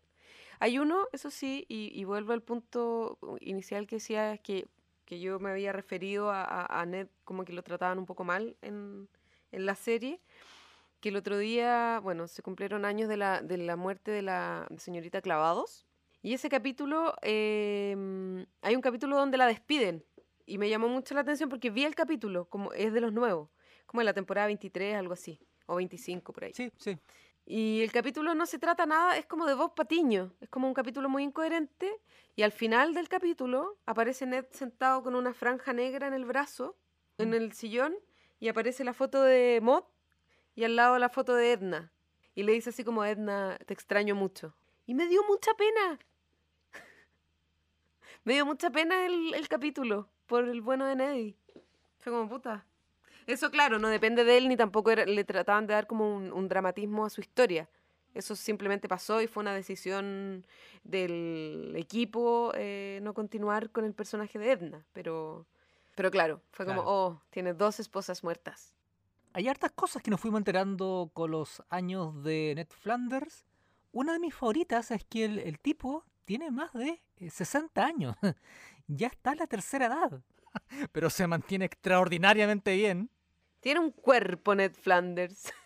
[0.59, 4.67] Hay uno, eso sí, y, vuelvo al punto inicial que decía que,
[5.05, 8.55] que yo me había referido a, a- Ned como que lo trataban un poco mal
[8.61, 9.09] en,
[9.51, 10.19] en la serie,
[10.99, 14.67] que el otro día, bueno, se cumplieron años de la, de la muerte de la
[14.77, 15.85] señorita Clavados,
[16.21, 20.05] y ese capítulo, em, hay un capítulo donde la despiden,
[20.45, 23.49] y me llamó mucho la atención porque vi el capítulo, como es de los nuevos,
[23.85, 26.53] como en la temporada 23, algo así, o 25 por ahí.
[26.53, 26.97] sí, sí.
[27.45, 30.73] Y el capítulo no se trata nada, es como de Bob Patiño, es como un
[30.73, 31.99] capítulo muy incoherente
[32.37, 36.77] y al final del capítulo aparece Ned sentado con una franja negra en el brazo,
[37.17, 37.33] en Mm.
[37.33, 37.95] el sillón,
[38.39, 39.83] y aparece la foto de Mod
[40.55, 41.91] y al lado la foto de Edna.
[42.33, 44.55] Y le dice así como, Edna, te extraño mucho.
[44.85, 45.99] Y me dio mucha pena.
[48.23, 51.35] me dio mucha pena el, el capítulo por el bueno de Neddy.
[51.99, 52.65] Fue como puta.
[53.27, 56.31] Eso, claro, no depende de él ni tampoco era- le trataban de dar como un,
[56.33, 57.69] un dramatismo a su historia.
[58.13, 60.45] Eso simplemente pasó y fue una decisión
[60.83, 64.85] del equipo eh, no continuar con el personaje de Edna.
[64.93, 65.47] Pero,
[65.95, 66.95] pero claro, fue como, Claro.
[66.95, 68.73] oh, tiene dos esposas muertas.
[69.33, 73.45] Hay hartas cosas que nos fuimos enterando con los años de Ned Flanders.
[73.91, 78.15] Una de mis favoritas es que el, el tipo tiene más de eh, 60 años.
[78.87, 80.21] ya está en la tercera edad.
[80.91, 83.09] Pero se mantiene extraordinariamente bien.
[83.59, 85.51] Tiene un cuerpo Ned Flanders.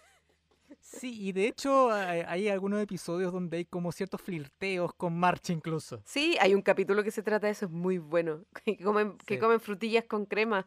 [0.81, 5.49] Sí, y de hecho hay, hay algunos episodios donde hay como ciertos flirteos con March
[5.49, 6.01] incluso.
[6.05, 8.45] Sí, hay un capítulo que se trata de eso, es muy bueno.
[8.63, 9.39] Que comen, que Sí.
[9.39, 10.65] comen frutillas con crema.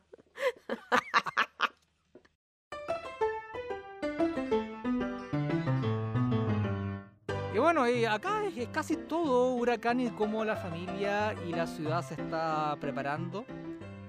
[7.54, 11.66] Y bueno, y acá es, es casi todo huracán y cómo la familia y la
[11.66, 13.44] ciudad se está preparando.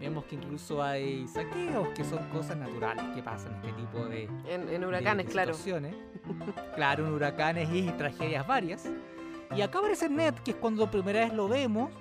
[0.01, 4.67] Vemos que incluso hay saqueos, que son cosas naturales que pasan este tipo de, En,
[4.67, 5.53] en huracanes, de claro.
[5.53, 5.95] situaciones.
[6.75, 8.89] claro, en huracanes y tragedias varias.
[9.55, 11.91] Y acá aparece Ned, que es cuando primera vez lo vemos.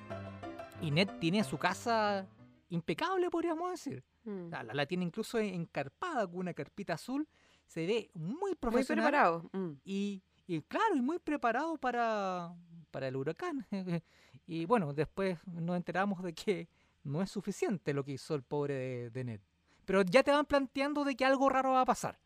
[0.81, 2.27] Y Ned tiene su casa
[2.71, 4.03] impecable, podríamos decir.
[4.25, 4.49] Mm.
[4.51, 7.29] La, la- tiene incluso encarpada con una carpita azul.
[7.67, 9.05] Se ve muy Muy profesional.
[9.05, 9.51] preparado.
[9.53, 9.71] mm.
[9.85, 12.55] Y, y claro, y muy preparado para,
[12.91, 13.67] para el huracán.
[14.47, 16.69] y bueno, después nos enteramos de que
[17.05, 19.41] no es suficiente lo que hizo el pobre de, de Ned.
[19.85, 22.19] Pero ya te van planteando de que algo raro va a pasar.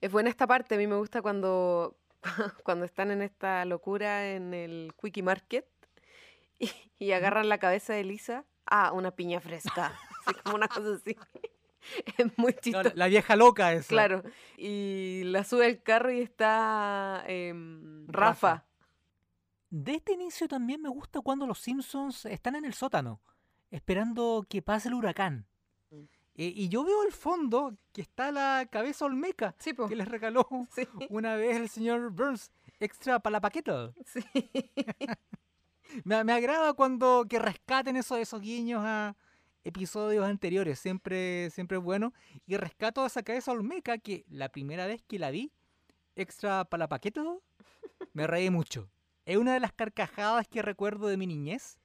[0.00, 1.96] Es buena esta parte, a mí me gusta cuando,
[2.64, 5.66] cuando están en esta locura en el Quickie Market
[6.58, 8.44] y, y agarran la cabeza de Lisa.
[8.66, 9.98] Ah, una piña fresca.
[10.26, 11.16] Así como una cosa así.
[12.16, 12.88] Es muy chistoso.
[12.90, 13.88] la, la vieja loca esa.
[13.88, 14.22] Claro.
[14.56, 18.48] Y la sube al carro y está em, Rafa.
[18.48, 18.64] Rafa.
[19.68, 23.20] De este inicio también me gusta cuando los Simpsons están en el sótano,
[23.74, 25.46] esperando que pase el huracán.
[25.90, 26.02] Mm.
[26.36, 30.48] Eh, y yo veo al fondo que está la cabeza olmeca Sí, que les regaló
[30.74, 33.92] Sí, una vez el señor Burns extra para la paqueta.
[34.06, 34.20] sí.
[36.04, 39.14] Me, me agrada cuando que rescaten esos, esos guiños a
[39.62, 42.12] episodios anteriores, siempre, siempre es bueno.
[42.46, 45.52] Y rescato esa cabeza olmeca que la primera vez que la vi,
[46.16, 47.22] extra para la paqueta,
[48.12, 48.88] me reí mucho.
[49.24, 51.78] Es una de las carcajadas que recuerdo de mi niñez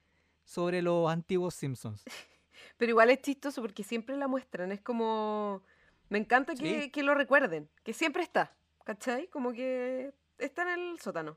[0.50, 2.02] sobre los antiguos Simpsons.
[2.76, 4.72] Pero igual es chistoso porque siempre la muestran.
[4.72, 5.62] Es como.
[6.08, 6.90] Me encanta que, Sí.
[6.90, 7.68] que lo recuerden.
[7.84, 8.52] Que siempre está.
[8.84, 9.28] ¿Cachai?
[9.28, 11.36] Como que está en el sótano.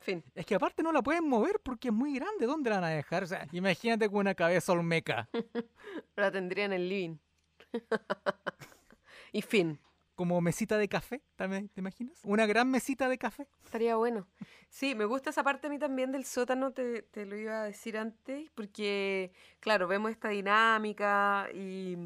[0.00, 0.24] Fin.
[0.34, 2.46] Es que aparte no la pueden mover porque es muy grande.
[2.46, 3.22] ¿Dónde la van a dejar?
[3.22, 5.28] O sea, imagínate con una cabeza olmeca.
[6.16, 7.16] La tendría en el living.
[9.32, 9.78] y fin.
[10.22, 12.16] Como mesita de café, ¿también, ¿te imaginas?
[12.22, 13.48] Una gran mesita de café.
[13.64, 14.28] Estaría bueno.
[14.68, 17.64] Sí, me gusta esa parte a mí también del sótano, te, te lo iba a
[17.64, 21.96] decir antes, porque, claro, vemos esta dinámica y,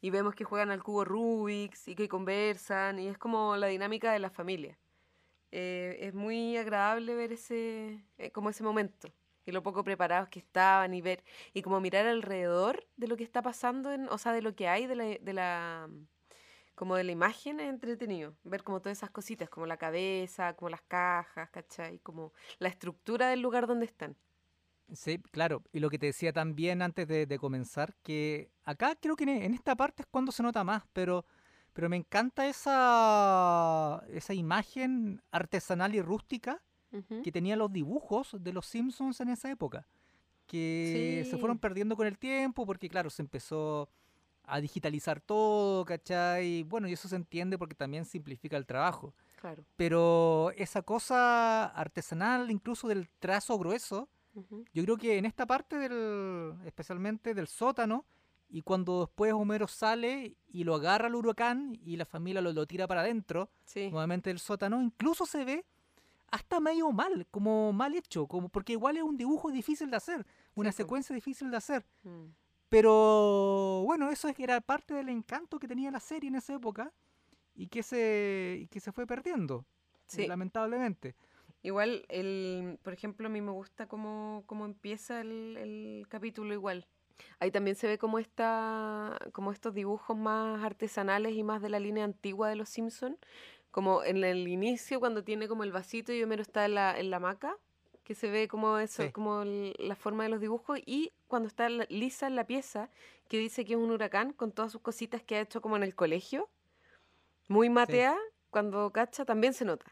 [0.00, 4.12] y vemos que juegan al cubo Rubik's y que conversan, y es como la dinámica
[4.14, 4.78] de la familia.
[5.52, 9.12] Eh, es muy agradable ver ese, eh, como ese momento,
[9.44, 13.24] y lo poco preparados que estaban, y ver, y como mirar alrededor de lo que
[13.24, 15.90] está pasando, en, o sea, de lo que hay, de la, de la
[16.78, 20.68] como de la imagen es entretenido, ver como todas esas cositas, como la cabeza, como
[20.68, 21.98] las cajas, ¿cachai?
[21.98, 24.16] Como la estructura del lugar donde están.
[24.92, 25.64] Sí, claro.
[25.72, 29.30] Y lo que te decía también antes de, de comenzar, que acá creo que en
[29.30, 31.26] en esta parte es cuando se nota más, pero,
[31.72, 36.62] pero me encanta esa, esa imagen artesanal y rústica
[37.24, 39.88] que tenían los dibujos de los Simpsons en esa época,
[40.46, 43.90] que se fueron perdiendo con el tiempo porque, claro, se empezó
[44.48, 46.62] a digitalizar todo, ¿cachai?
[46.64, 49.14] Bueno, y eso se entiende porque también simplifica el trabajo.
[49.40, 49.64] Claro.
[49.76, 54.08] Pero esa cosa artesanal, incluso del trazo grueso,
[54.72, 58.04] yo creo que en esta parte del, especialmente del sótano,
[58.48, 62.66] y cuando después Homero sale y lo agarra el huracán y la familia lo, lo
[62.66, 63.90] tira para adentro, Sí.
[63.90, 65.64] nuevamente del sótano, incluso se ve
[66.30, 70.26] hasta medio mal, como mal hecho, como porque igual es un dibujo difícil de hacer,
[70.54, 71.84] una Sí, secuencia difícil de hacer.
[72.04, 72.26] Mm.
[72.68, 76.54] Pero bueno, eso es que era parte del encanto que tenía la serie en esa
[76.54, 76.92] época
[77.54, 79.64] y que se, y que se fue perdiendo,
[80.06, 80.26] Sí.
[80.26, 81.14] lamentablemente.
[81.62, 86.86] Igual, el, por ejemplo, a mí me gusta cómo, cómo empieza el, el capítulo igual.
[87.40, 91.80] Ahí también se ve como, esta, como estos dibujos más artesanales y más de la
[91.80, 93.18] línea antigua de los Simpson
[93.72, 97.10] Como en el inicio, cuando tiene como el vasito y Homero está en la, en
[97.10, 97.56] la hamaca,
[98.04, 99.10] que se ve como eso, Sí.
[99.12, 100.78] como el- la forma de los dibujos.
[100.86, 102.90] Y cuando está Lisa en la pieza,
[103.28, 105.82] que dice que es un huracán con todas sus cositas que ha hecho como en
[105.82, 106.48] el colegio,
[107.48, 108.16] muy matea,
[108.50, 109.86] cuando cacha, también se nota.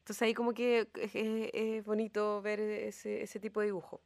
[0.00, 4.00] Entonces ahí como que es, es- es bonito ver ese, ese tipo de dibujo.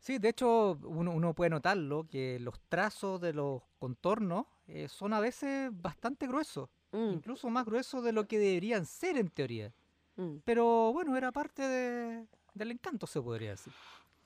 [0.00, 5.12] Sí, de hecho uno, uno puede notarlo, que los trazos de los contornos eh, son
[5.12, 9.72] a veces bastante gruesos, Mm, incluso más gruesos de lo que deberían ser en teoría.
[10.16, 13.72] mm, Pero bueno, era parte de- del encanto, se podría decir.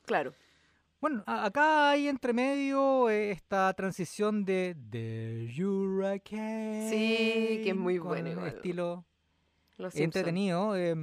[0.06, 0.32] Claro.
[1.02, 6.88] Bueno, acá hay entre medio eh, esta transición de The Hurricane.
[7.62, 8.46] que es muy bueno igual.
[8.46, 9.04] Estilo
[9.78, 10.76] Los entretenido.
[10.76, 10.94] eh,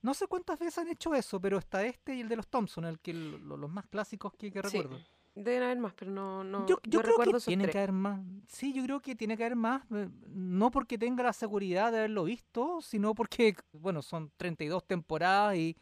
[0.00, 2.86] no sé cuántas veces han hecho eso, pero está este y el de los Thompson,
[2.86, 4.98] el que lo- los más clásicos que, que Sí, recuerdo.
[5.34, 7.72] Deben haber más, pero no, no yo yo creo recuerdo que tiene tres.
[7.72, 8.20] que haber más.
[8.48, 9.82] Sí, yo creo que tiene que haber más.
[9.92, 15.56] eh, No porque tenga la seguridad de haberlo visto, sino porque, bueno, son 32 temporadas
[15.56, 15.76] y,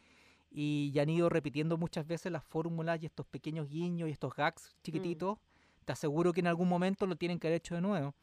[0.51, 4.35] y ya han ido repitiendo muchas veces las fórmulas y estos pequeños guiños y estos
[4.35, 5.37] gags chiquititos.
[5.85, 8.13] Te aseguro que en algún momento lo tienen que haber hecho de nuevo.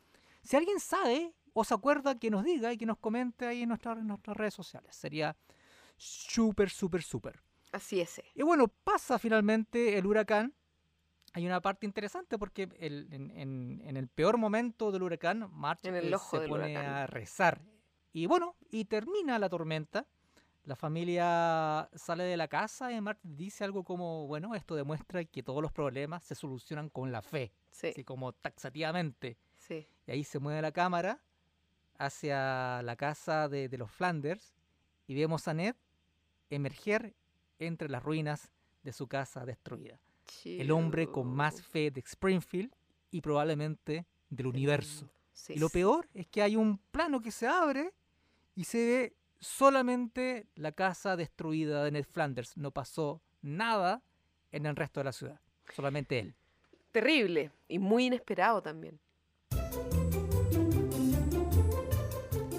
[0.43, 3.69] Si alguien sabe o se acuerda, que nos diga y que nos comente ahí en
[3.71, 4.95] nuestras, en nuestras redes sociales.
[4.95, 5.37] Sería
[5.97, 7.41] súper, súper, súper.
[7.73, 8.19] Así es.
[8.19, 8.25] eh.
[8.35, 10.55] Y bueno, pasa finalmente el huracán.
[11.35, 15.85] Hay una parte interesante porque el- en, en- en el peor momento del huracán, March
[15.85, 16.87] En el eh, ojo se del pone huracán.
[16.95, 17.61] a rezar.
[18.13, 20.07] Y bueno, y termina la tormenta.
[20.69, 25.43] La familia sale de la casa y March dice algo como, bueno, esto demuestra que
[25.43, 29.39] todos los problemas se solucionan con la fe, Sí, así como taxativamente.
[29.57, 29.89] sí.
[30.07, 31.23] Y ahí se mueve la cámara
[31.97, 34.53] hacia la casa de, de los Flanders
[35.07, 35.75] y vemos a Ned
[36.51, 37.15] emerger
[37.59, 38.53] entre las ruinas
[38.83, 39.99] de su casa destruida.
[40.45, 42.75] El hombre con más fe de Springfield
[43.11, 45.09] y probablemente del universo.
[45.33, 47.95] Sí, Y lo peor es que hay un plano que se abre
[48.55, 52.57] y se ve solamente la casa destruida de Ned Flanders.
[52.57, 54.03] No pasó nada
[54.53, 55.41] en el resto de la ciudad.
[55.75, 56.35] Solamente él.
[56.93, 58.99] Terrible y muy inesperado también.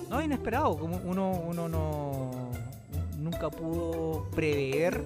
[0.09, 2.31] No, inesperado, como uno, uno no
[3.17, 5.03] nunca pudo prever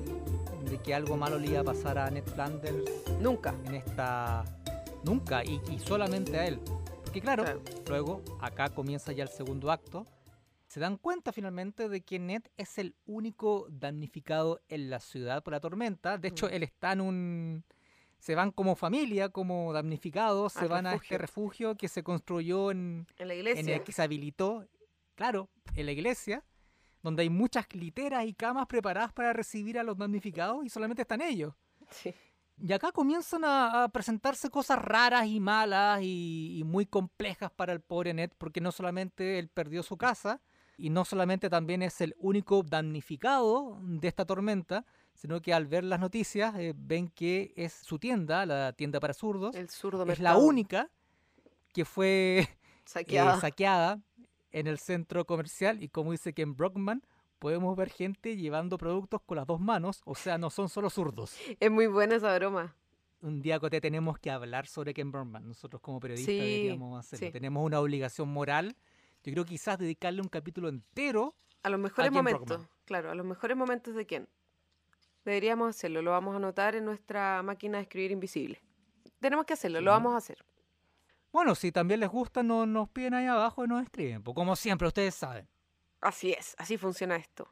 [0.70, 3.54] de que algo malo le iba a pasar a Ned Flanders Nunca.
[3.66, 4.46] en esta
[5.04, 6.60] nunca y, y solamente a él.
[7.12, 7.62] que claro, Claro.
[7.90, 10.08] luego acá comienza ya el segundo acto.
[10.74, 15.54] Se dan cuenta finalmente de que Ned es el único damnificado en la ciudad por
[15.54, 16.18] la tormenta.
[16.18, 16.54] De hecho, Mm.
[16.54, 17.64] él está en un...
[18.18, 23.06] Se van como familia, como damnificados, se van a este refugio que se construyó en,
[23.20, 23.76] En la en iglesia.
[23.76, 24.68] el que se habilitó,
[25.14, 26.44] claro, en la iglesia,
[27.04, 31.22] donde hay muchas literas y camas preparadas para recibir a los damnificados y solamente están
[31.22, 31.54] ellos.
[31.92, 32.16] Sí.
[32.58, 37.74] Y acá comienzan a, a presentarse cosas raras y malas y, y muy complejas para
[37.74, 40.42] el pobre Ned, porque no solamente él perdió su casa,
[40.84, 45.86] y no solamente también es el único damnificado de esta tormenta, sino que al ver
[45.86, 50.19] las noticias eh, ven que es su tienda, la tienda para zurdos, El zurdo es
[50.19, 50.89] la única
[51.72, 54.02] que fue eh, Saqueada.
[54.52, 57.02] en el centro comercial y como dice Ken Brockman,
[57.39, 61.34] podemos ver gente llevando productos con las dos manos, o sea, no son solo zurdos.
[61.62, 62.76] Es muy buena esa broma.
[63.22, 65.48] Un día, Cote, tenemos que hablar sobre Ken Brockman.
[65.48, 67.28] Nosotros como periodistas Sí, deberíamos hacerlo.
[67.28, 67.32] sí.
[67.32, 68.76] Tenemos una obligación moral.
[69.24, 71.36] Yo creo quizás dedicarle un capítulo entero.
[71.64, 72.46] A los mejores momentos.
[72.46, 72.70] Brockman.
[72.86, 74.28] Claro, a los mejores momentos de quién.
[75.24, 76.02] Deberíamos hacerlo.
[76.02, 78.62] Lo vamos a anotar en nuestra máquina de escribir invisible.
[79.20, 80.44] Tenemos que hacerlo, lo vamos a hacer.
[81.32, 84.22] Bueno, si también les gusta, no, nos piden ahí abajo y nos escriben.
[84.22, 85.48] pues, como siempre, ustedes saben.
[86.02, 87.48] Así es, así funciona esto.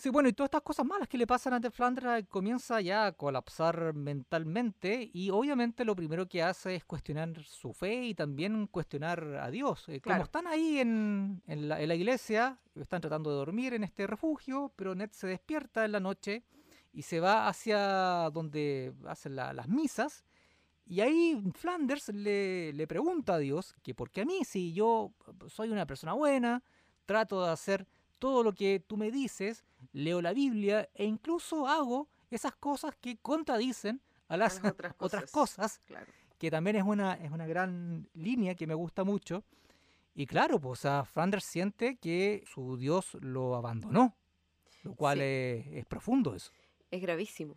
[0.00, 3.06] Sí, bueno, y todas estas cosas malas que le pasan a Ted Flanders comienza ya
[3.06, 8.68] a colapsar mentalmente y obviamente lo primero que hace es cuestionar su fe y también
[8.68, 9.88] cuestionar a Dios.
[9.88, 10.22] Eh, Como Claro.
[10.24, 14.72] están ahí en, en la, en la iglesia, están tratando de dormir en este refugio,
[14.76, 16.44] pero Ned se despierta en la noche
[16.92, 20.24] y se va hacia donde hacen la- las misas
[20.86, 25.12] y ahí Flanders le, le pregunta a Dios que por qué a mí, si yo
[25.48, 26.62] soy una persona buena,
[27.04, 27.86] trato de hacer
[28.20, 33.16] todo lo que tú me dices, leo la Biblia e incluso hago esas cosas que
[33.18, 35.30] contradicen a las otras otras cosas.
[35.30, 36.06] cosas, Claro.
[36.38, 39.44] que también es una, es una gran línea que me gusta mucho.
[40.14, 44.16] Y claro, pues a Flanders siente que su Dios lo abandonó,
[44.82, 45.24] lo cual Sí.
[45.24, 46.50] es, es profundo eso.
[46.90, 47.56] Es gravísimo.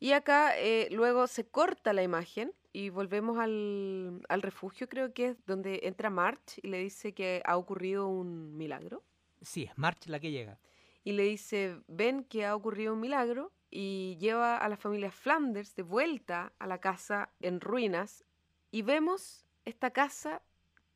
[0.00, 5.26] Y acá eh, luego se corta la imagen y volvemos al, al refugio, creo que
[5.28, 9.04] es donde entra March y le dice que ha ocurrido un milagro.
[9.42, 10.58] Sí, es March la que llega.
[11.04, 15.74] Y le dice, ven que ha ocurrido un milagro y lleva a la familia Flanders
[15.74, 18.24] de vuelta a la casa en ruinas
[18.70, 20.42] y vemos esta casa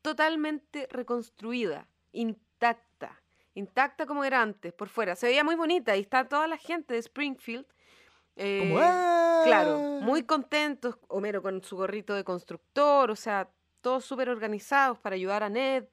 [0.01, 3.21] totalmente reconstruida, intacta,
[3.55, 5.15] intacta como era antes, por fuera.
[5.15, 7.65] Se veía muy bonita y está toda la gente de Springfield.
[8.39, 9.43] eh, Como, "¡Eh!".
[9.45, 13.49] Claro, muy contentos, Homero con su gorrito de constructor, o sea,
[13.81, 15.85] todos súper organizados para ayudar a Ned.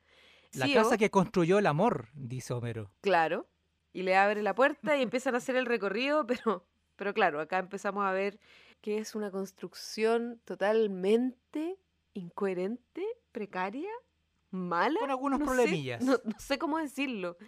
[0.53, 2.91] La casa que construyó el amor, dice Homero.
[3.01, 3.47] Claro,
[3.95, 7.59] y le abre la puerta y empiezan a hacer el recorrido, pero, pero claro, acá
[7.59, 8.39] empezamos a ver
[8.83, 11.79] que es una construcción totalmente
[12.13, 13.91] incoherente, precaria,
[14.51, 15.01] mala.
[15.01, 16.03] Con algunos no sé, problemillas.
[16.03, 17.39] no, no sé cómo decirlo.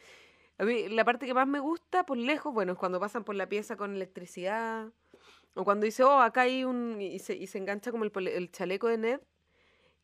[0.58, 3.34] A mí, la parte que más me gusta por lejos, bueno, es cuando pasan por
[3.34, 4.90] la pieza con electricidad.
[5.54, 7.00] O cuando dice, oh, acá hay un.
[7.00, 9.20] Y se, y se engancha como el, el chaleco de Ned.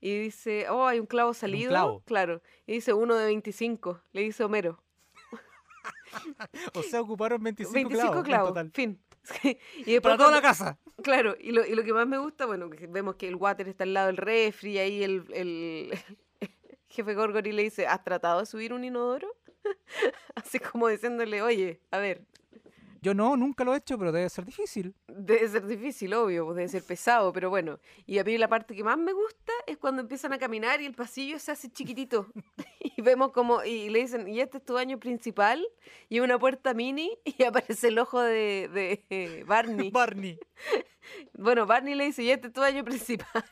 [0.01, 1.71] Y dice, oh, hay un clavo salido.
[1.71, 2.03] clavo.
[2.05, 2.43] Claro.
[2.67, 4.03] Y dice, uno de 25.
[4.13, 4.83] Le dice Homero.
[6.75, 8.71] O sea, ocuparon 25, 25 clavos, en total.
[8.73, 9.01] Fin.
[9.87, 10.79] y Para toda la casa.
[11.03, 13.69] Claro, y lo, y lo que más me gusta, bueno, que vemos que el water
[13.69, 15.99] está al lado del refri, y ahí el, el
[16.89, 19.29] jefe Gorgori le dice, ¿has tratado de subir un inodoro?
[20.35, 22.25] Así como diciéndole, oye, a ver,
[23.03, 24.95] Yo no, nunca lo he hecho, pero debe ser difícil.
[25.09, 27.81] debe ser difícil, obvio, debe ser pesado, pero bueno.
[28.07, 30.87] Y a mí la parte que más me gusta es cuando empiezan a caminar y
[30.87, 32.29] el pasillo se hace chiquitito.
[32.81, 35.67] y vemos como, y le dicen, ¿y este es tu baño principal?
[36.09, 39.91] Y una puerta mini, y aparece el ojo de, de eh, Barney.
[39.93, 40.39] Barney.
[41.35, 43.45] bueno, Barney le dice, ¿y este es tu baño principal?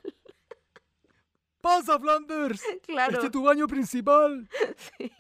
[1.61, 2.63] ¡Pasa, Flanders!
[2.87, 3.15] claro.
[3.15, 4.49] Este es tu baño principal.
[4.97, 5.11] Sí.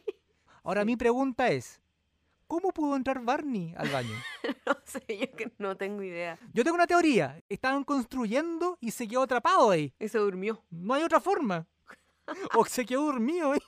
[0.62, 1.80] Ahora, mi pregunta es:
[2.50, 4.16] ¿cómo pudo entrar Barney al baño?
[4.66, 6.36] No sé, yo que no tengo idea.
[6.52, 7.40] Yo tengo una teoría.
[7.48, 9.94] Estaban construyendo y se quedó atrapado ahí.
[10.00, 10.60] Y se durmió.
[10.70, 11.66] No hay otra forma.
[12.56, 13.60] O se quedó dormido ahí.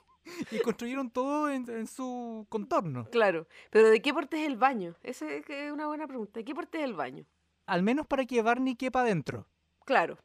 [0.51, 3.05] Y construyeron todo en, en su contorno.
[3.11, 3.47] Claro.
[3.69, 4.95] Pero ¿de qué porte es el baño?
[5.03, 6.39] Esa es una buena pregunta.
[6.39, 7.25] ¿De qué porte es el baño?
[7.65, 9.47] Al menos para que Barney quepa adentro.
[9.85, 10.17] Claro.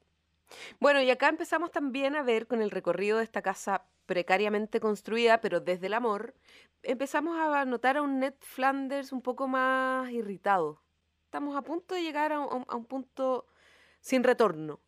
[0.81, 5.41] Bueno, y acá empezamos también a ver con el recorrido de esta casa precariamente construida,
[5.41, 6.35] pero desde el amor,
[6.83, 10.83] empezamos a notar a un Ned Flanders un poco más irritado.
[11.25, 13.47] Estamos a punto de llegar a un, a un punto
[14.01, 14.81] sin retorno.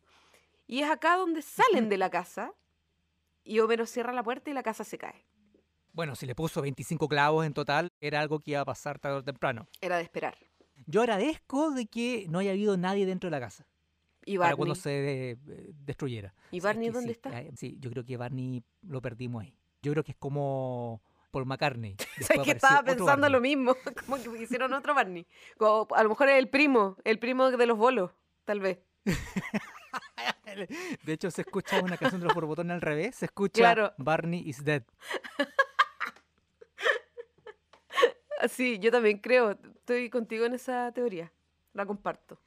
[0.65, 2.53] Y es acá donde salen de la casa
[3.43, 5.25] y Homero cierra la puerta y la casa se cae.
[5.93, 9.17] Bueno, si le puso 25 clavos en total, era algo que iba a pasar tarde
[9.17, 9.67] o temprano.
[9.81, 10.37] Era de esperar.
[10.87, 13.67] Yo agradezco de que no haya habido nadie dentro de la casa.
[14.25, 15.37] ¿Y para cuando se eh,
[15.85, 16.33] destruyera.
[16.51, 17.11] ¿Y ¿Sabes Barney que dónde sí?
[17.13, 17.41] está?
[17.41, 19.55] Eh, Sí, yo creo que Barney lo perdimos ahí.
[19.81, 21.01] Yo creo que es como
[21.31, 21.95] Paul McCartney.
[21.97, 23.75] ¿Sabes Después que apareció estaba pensando lo mismo?
[24.05, 25.25] Como que hicieron otro Barney.
[25.57, 28.11] Como, a lo mejor es el primo, el primo de los bolos,
[28.45, 28.79] tal vez.
[31.03, 33.15] De hecho, se escucha una canción de los borbotones al revés.
[33.15, 33.93] Se escucha Claro.
[33.97, 34.83] Barney is dead.
[38.39, 39.51] Ah, Sí, yo también creo.
[39.51, 41.31] Estoy contigo en esa teoría.
[41.73, 42.39] La comparto.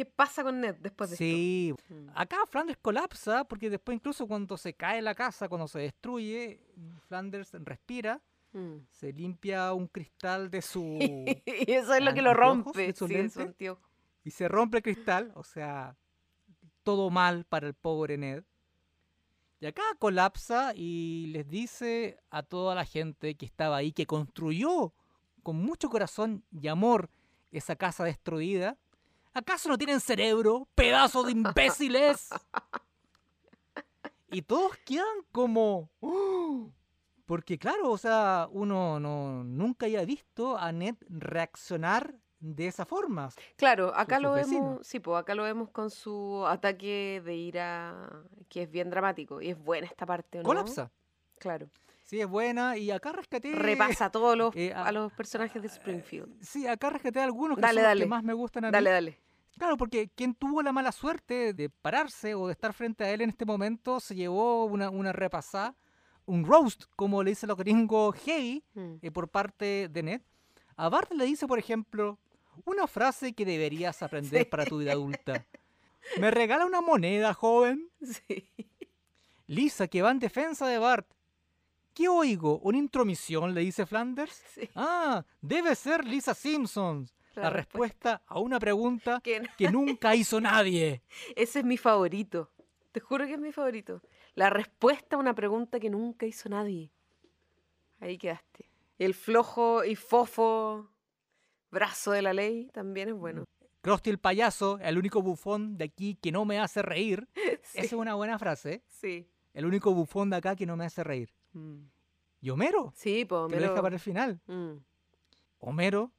[0.00, 1.94] ¿Qué pasa con Ned después de Sí, esto?
[1.94, 2.08] Mm.
[2.14, 6.58] acá Flanders colapsa porque después incluso cuando se cae la casa, cuando se destruye,
[7.06, 8.22] Flanders respira,
[8.52, 8.78] Mm.
[8.88, 10.82] se limpia un cristal de su...
[11.44, 12.94] y eso es lo que lo rompe.
[12.94, 13.54] Sí, lente.
[13.54, 13.78] su
[14.24, 15.94] y se rompe el cristal, o sea,
[16.82, 18.42] todo mal para el pobre Ned.
[19.60, 24.94] Y acá colapsa y les dice a toda la gente que estaba ahí, que construyó
[25.42, 27.10] con mucho corazón y amor
[27.52, 28.78] esa casa destruida.
[29.32, 32.28] ¿Acaso no tienen cerebro, pedazo de imbéciles?
[34.30, 35.90] Y todos quedan como...
[36.00, 36.70] "Oh",
[37.26, 43.30] Porque claro, o sea, uno no, nunca había visto a Ned reaccionar de esa forma.
[43.56, 44.62] Claro, acá lo vecinos.
[44.62, 49.40] vemos, sí, pues acá lo vemos con su ataque de ira, que es bien dramático.
[49.40, 50.48] Y es buena esta parte, ¿o ¿no?
[50.48, 50.90] Colapsa.
[51.38, 51.68] Claro.
[52.10, 52.76] Sí, es buena.
[52.76, 53.52] Y acá rescaté.
[53.54, 56.42] Repasa a todos los, eh, a a- los personajes de Springfield.
[56.42, 58.00] Sí, acá rescaté algunos que Dale, son los dale.
[58.02, 58.72] que más me gustan a mí.
[58.72, 59.20] Dale, dale.
[59.56, 63.20] Claro, porque quien tuvo la mala suerte de pararse o de estar frente a él
[63.20, 65.76] en este momento se llevó una, una repasada,
[66.26, 68.94] un roast, como le dicen los gringos, heavy, Mm.
[69.02, 70.20] eh, por parte de Ned.
[70.76, 72.18] A Bart le dice, por ejemplo,
[72.64, 75.46] una frase que deberías aprender para tu vida adulta.
[76.28, 77.88] ¿Me regala una moneda, joven?
[78.02, 78.50] Sí.
[79.46, 81.06] Lisa, que va en defensa de Bart.
[81.94, 82.58] ¿Qué oigo?
[82.60, 83.54] ¿Una intromisión?
[83.54, 84.42] le dice Flanders.
[84.54, 84.68] sí.
[84.74, 87.06] Ah, debe ser Lisa Simpson.
[87.34, 91.02] La, respuesta a una pregunta Que nunca hizo nadie.
[91.36, 92.50] Ese es mi favorito.
[92.92, 94.02] Te juro que es mi favorito.
[94.34, 96.90] La respuesta a una pregunta que nunca hizo nadie.
[98.00, 98.68] Ahí quedaste.
[98.98, 100.90] El flojo y fofo
[101.70, 103.44] brazo de la ley también es bueno.
[103.80, 107.28] Krusty el payaso, el único bufón de aquí que no me hace reír.
[107.62, 107.78] Sí.
[107.78, 108.82] Esa es una buena frase.
[108.88, 109.26] Sí.
[109.54, 111.32] El único bufón de acá que no me hace reír.
[111.52, 111.84] Mm.
[112.42, 114.40] Y Homero, Sí, pues lo deja para el final.
[114.46, 114.76] Mm.
[115.58, 116.10] Homero,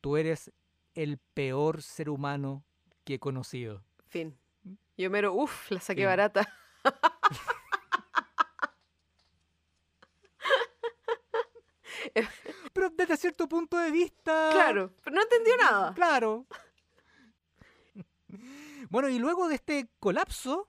[0.00, 0.52] tú eres
[0.94, 2.64] el peor ser humano
[3.04, 3.82] que he conocido.
[4.06, 4.36] Fin.
[4.96, 6.06] Yo mero, uff, la saqué Fin.
[6.06, 6.48] barata.
[12.72, 14.50] Pero desde cierto punto de vista...
[14.52, 15.94] Claro, pero no entendió nada.
[15.94, 16.46] Claro.
[18.90, 20.68] Bueno, y luego de este colapso,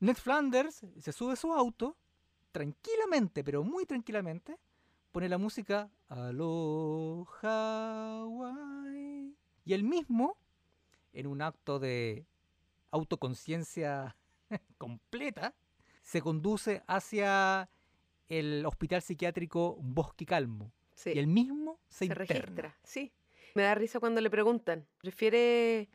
[0.00, 1.96] Ned Flanders se sube a su auto,
[2.56, 4.56] tranquilamente, pero muy tranquilamente,
[5.12, 7.26] pone la música Aloha
[8.22, 9.36] Hawaii.
[9.66, 10.38] Y él mismo,
[11.12, 12.24] en un acto de
[12.92, 14.16] autoconciencia
[14.78, 15.54] completa,
[16.00, 17.68] se conduce hacia
[18.30, 20.72] el hospital psiquiátrico Bosque Calmo.
[20.94, 21.10] Sí.
[21.14, 23.12] Y él mismo se, se registra, sí.
[23.54, 25.90] Me da risa cuando le preguntan, ¿prefiere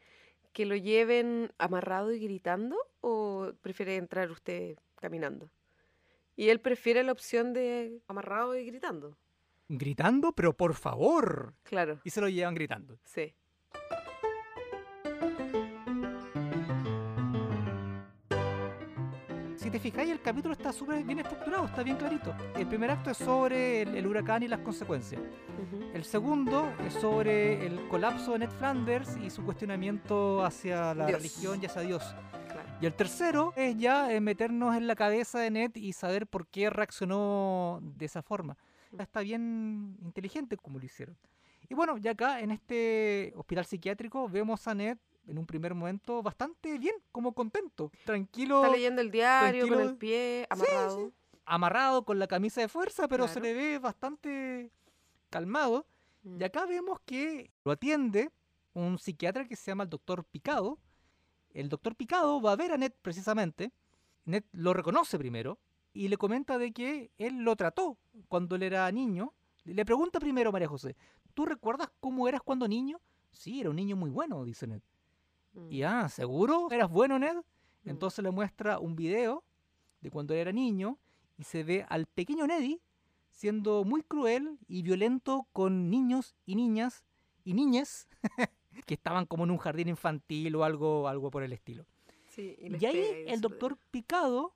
[0.53, 5.49] que lo lleven amarrado y gritando o prefiere entrar usted caminando?
[6.35, 9.17] Y él prefiere la opción de amarrado y gritando.
[9.67, 11.53] Gritando, pero por favor.
[11.63, 12.97] Claro, Y se lo llevan gritando.
[13.05, 13.33] sí.
[19.55, 22.33] Si te fijáis, el capítulo está súper bien estructurado, está bien clarito.
[22.55, 25.21] El primer acto es sobre el, el huracán y las consecuencias.
[25.93, 31.19] El segundo es sobre el colapso de Ned Flanders y su cuestionamiento hacia la Dios.
[31.19, 32.15] religión y hacia Dios.
[32.81, 36.47] Y el tercero es ya eh, meternos en la cabeza de Ned y saber por
[36.47, 38.57] qué reaccionó de esa forma.
[38.97, 41.15] Está bien inteligente como lo hicieron.
[41.69, 46.23] Y bueno, ya acá en este hospital psiquiátrico vemos a Ned en un primer momento
[46.23, 49.89] bastante bien, como contento, tranquilo, Está leyendo el diario con tranquilo.
[49.91, 51.11] el pie Sí, amarrado.
[51.45, 53.45] amarrado con la camisa de fuerza, pero se Claro.
[53.45, 54.71] le ve bastante
[55.29, 55.85] calmado.
[56.23, 56.41] Mm.
[56.41, 58.31] Y acá vemos que lo atiende
[58.73, 60.79] un psiquiatra que se llama el doctor Picado.
[61.53, 63.71] El doctor Picado va a ver a Ned precisamente.
[64.25, 65.59] Ned lo reconoce primero
[65.93, 67.97] y le comenta de que él lo trató
[68.27, 69.33] cuando él era niño.
[69.63, 70.95] Le pregunta primero María José,
[71.33, 72.99] ¿tú recuerdas cómo eras cuando niño?
[73.31, 74.81] Sí, era un niño muy bueno, dice Ned.
[75.53, 75.71] Mm.
[75.71, 76.67] Y ah, ¿seguro?
[76.71, 77.35] ¿Eras bueno, Ned?
[77.83, 77.89] Mm.
[77.89, 79.43] Entonces le muestra un video
[80.01, 80.97] de cuando él era niño
[81.37, 82.81] y se ve al pequeño Neddy
[83.31, 87.03] siendo muy cruel y violento con niños y niñas
[87.43, 88.07] y niñas
[88.85, 91.85] que estaban como en un jardín infantil o algo, algo por el estilo.
[92.29, 94.53] Sí, y, ahí el doctor Picado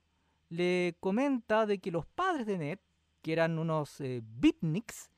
[0.49, 2.79] le comenta de que los padres de Ned,
[3.21, 5.09] que eran unos eh, beatniks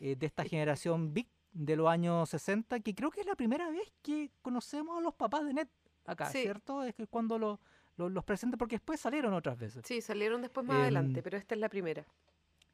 [0.00, 3.70] eh, de esta generación beat de los años 60, que creo que es la primera
[3.70, 5.68] vez que conocemos a los papás de Ned.
[6.06, 6.42] acá, Sí.
[6.42, 6.82] ¿cierto?
[6.82, 7.60] Es que cuando lo-
[7.96, 9.82] lo- los presenta, porque después salieron otras veces.
[9.86, 12.04] Sí, salieron después más Em, adelante, pero esta es la primera.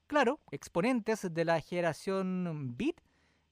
[0.08, 2.96] Claro, exponentes de la generación Beat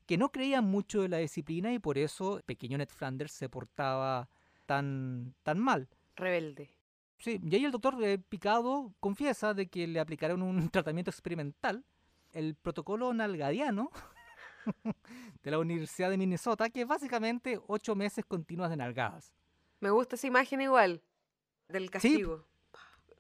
[0.09, 4.30] que no creían mucho de la disciplina y por eso pequeño Ned Flanders se portaba
[4.64, 5.86] tan, tan mal.
[6.16, 6.70] Rebelde.
[7.18, 11.84] Sí, y ahí el doctor eh, Picado confiesa de que le aplicaron un tratamiento experimental,
[12.32, 13.90] el protocolo nalgadiano
[15.42, 19.34] de la Universidad de Minnesota, que es básicamente ocho meses continuas de nalgadas.
[19.80, 21.02] Me gusta esa imagen igual
[21.68, 22.46] del castigo.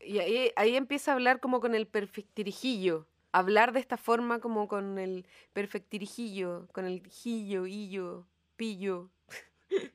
[0.00, 3.06] Y ahí, ahí empieza a hablar como con el perfectirijillo.
[3.32, 8.26] Hablar de esta forma como con el perfectirijillo, con el jillo, hillo,
[8.56, 9.10] pillo.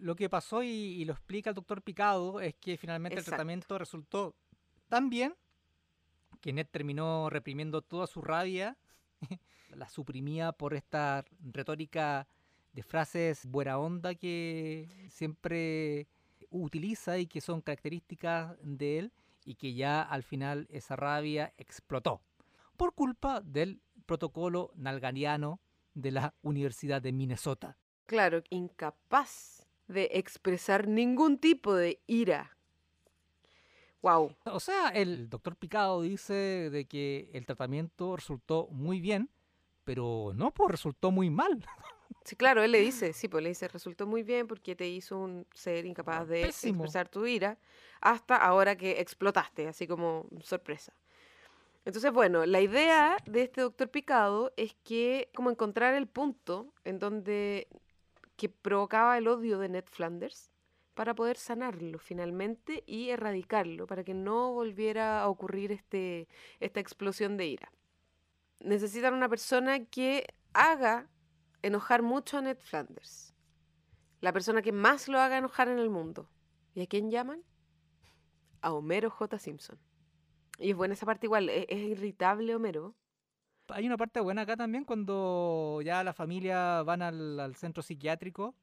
[0.00, 3.30] Lo que pasó, y, y lo explica el doctor Picado, es que finalmente Exacto.
[3.30, 4.34] el tratamiento resultó
[4.88, 5.34] tan bien
[6.40, 8.76] que Ned terminó reprimiendo toda su rabia,
[9.74, 12.26] la suprimía por esta retórica
[12.72, 16.06] de frases buena onda que siempre
[16.50, 19.12] utiliza y que son características de él
[19.44, 22.22] y que ya al final esa rabia explotó
[22.76, 25.60] por culpa del protocolo nalganiano
[25.94, 27.76] de la Universidad de Minnesota.
[28.06, 32.56] Claro, incapaz de expresar ningún tipo de ira.
[34.02, 34.34] Wow.
[34.46, 39.28] O sea, el doctor Picado dice de que el tratamiento resultó muy bien,
[39.84, 41.64] pero no, pues resultó muy mal.
[42.24, 45.18] Sí, claro, él le dice, sí, pues le dice, resultó muy bien porque te hizo
[45.18, 46.84] un ser incapaz de Pésimo.
[46.84, 47.58] expresar tu ira
[48.00, 50.92] hasta ahora que explotaste, así como sorpresa.
[51.84, 56.98] Entonces, bueno, la idea de este doctor Picado es que como encontrar el punto en
[56.98, 57.68] donde
[58.36, 60.50] que provocaba el odio de Ned Flanders
[60.94, 67.36] para poder sanarlo finalmente y erradicarlo, para que no volviera a ocurrir este, esta explosión
[67.36, 67.72] de ira.
[68.60, 71.08] Necesitan una persona que haga
[71.62, 73.34] enojar mucho a Ned Flanders.
[74.20, 76.28] La persona que más lo haga enojar en el mundo.
[76.74, 77.42] ¿Y a quién llaman?
[78.60, 79.38] A Homero J.
[79.38, 79.78] Simpson.
[80.58, 82.94] Y es buena esa parte igual, e-, es, es irritable Homero.
[83.68, 88.54] Hay una parte buena acá también cuando ya la familia van al, al centro psiquiátrico.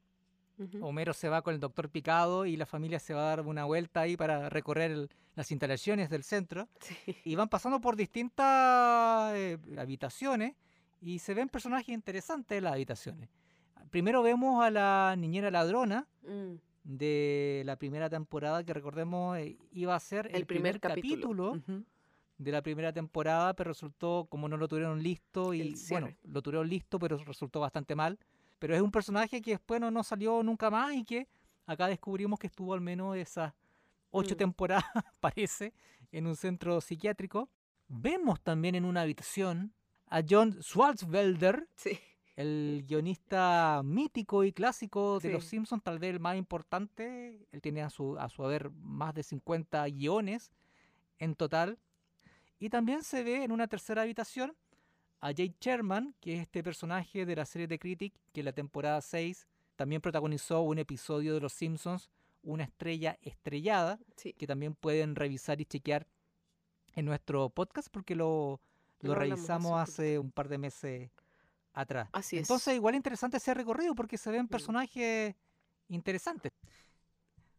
[0.60, 0.86] Ujú.
[0.86, 3.66] Homero se va con el doctor Picado y la familia se va a dar una
[3.66, 6.68] vuelta ahí para recorrer el- las instalaciones del centro.
[6.80, 7.16] Sí.
[7.24, 10.56] Y van pasando por distintas eh, habitaciones
[11.02, 13.30] y se ven personajes interesantes en las habitaciones.
[13.90, 19.94] Primero vemos a la niñera ladrona, Mm, de la primera temporada, que recordemos eh, iba
[19.96, 21.60] a ser El, primer, capítulo.
[22.38, 26.70] De la primera temporada, pero resultó como no lo tuvieron listo y bueno, lo tuvieron
[26.70, 28.20] listo, pero resultó bastante mal.
[28.60, 31.28] Pero es un personaje que después no, no salió nunca más y que
[31.66, 33.54] acá descubrimos que estuvo al menos esas
[34.12, 34.38] ocho Mm.
[34.38, 34.86] temporadas,
[35.20, 35.74] parece,
[36.12, 37.50] en un centro psiquiátrico.
[37.88, 39.74] Vemos también en una habitación
[40.10, 42.00] a John Swartzwelder, Sí.
[42.36, 45.46] el guionista mítico y clásico de Los.
[45.46, 47.48] Simpsons, tal vez el más importante.
[47.52, 50.52] Él tiene a su, a su haber más de 50 guiones
[51.20, 51.80] en total.
[52.60, 54.56] Y también se ve en una tercera habitación
[55.20, 58.54] a Jake Sherman, que es este personaje de la serie de Critic, que en la
[58.54, 62.10] temporada 6 también protagonizó un episodio de Los Simpsons,
[62.44, 64.32] Una estrella estrellada, Sí.
[64.34, 66.08] que también pueden revisar y chequear
[66.96, 68.62] en nuestro podcast porque lo,
[69.02, 71.12] lo revisamos hace un par de meses
[71.74, 72.10] atrás.
[72.14, 72.44] Así es.
[72.44, 75.36] Entonces, igual interesante ese recorrido porque se ven personajes
[75.90, 76.52] interesantes.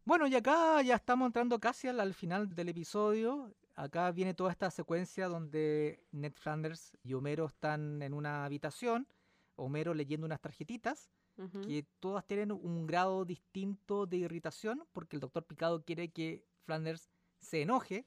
[0.04, 3.54] Bueno, y acá ya estamos entrando casi al, al final del episodio.
[3.76, 9.06] Acá viene toda esta secuencia donde Ned Flanders y Homero están en una habitación.
[9.54, 11.10] Homero leyendo unas tarjetitas
[11.64, 17.08] que todas tienen un grado distinto de irritación porque el doctor Picado quiere que Flanders
[17.38, 18.04] se enoje.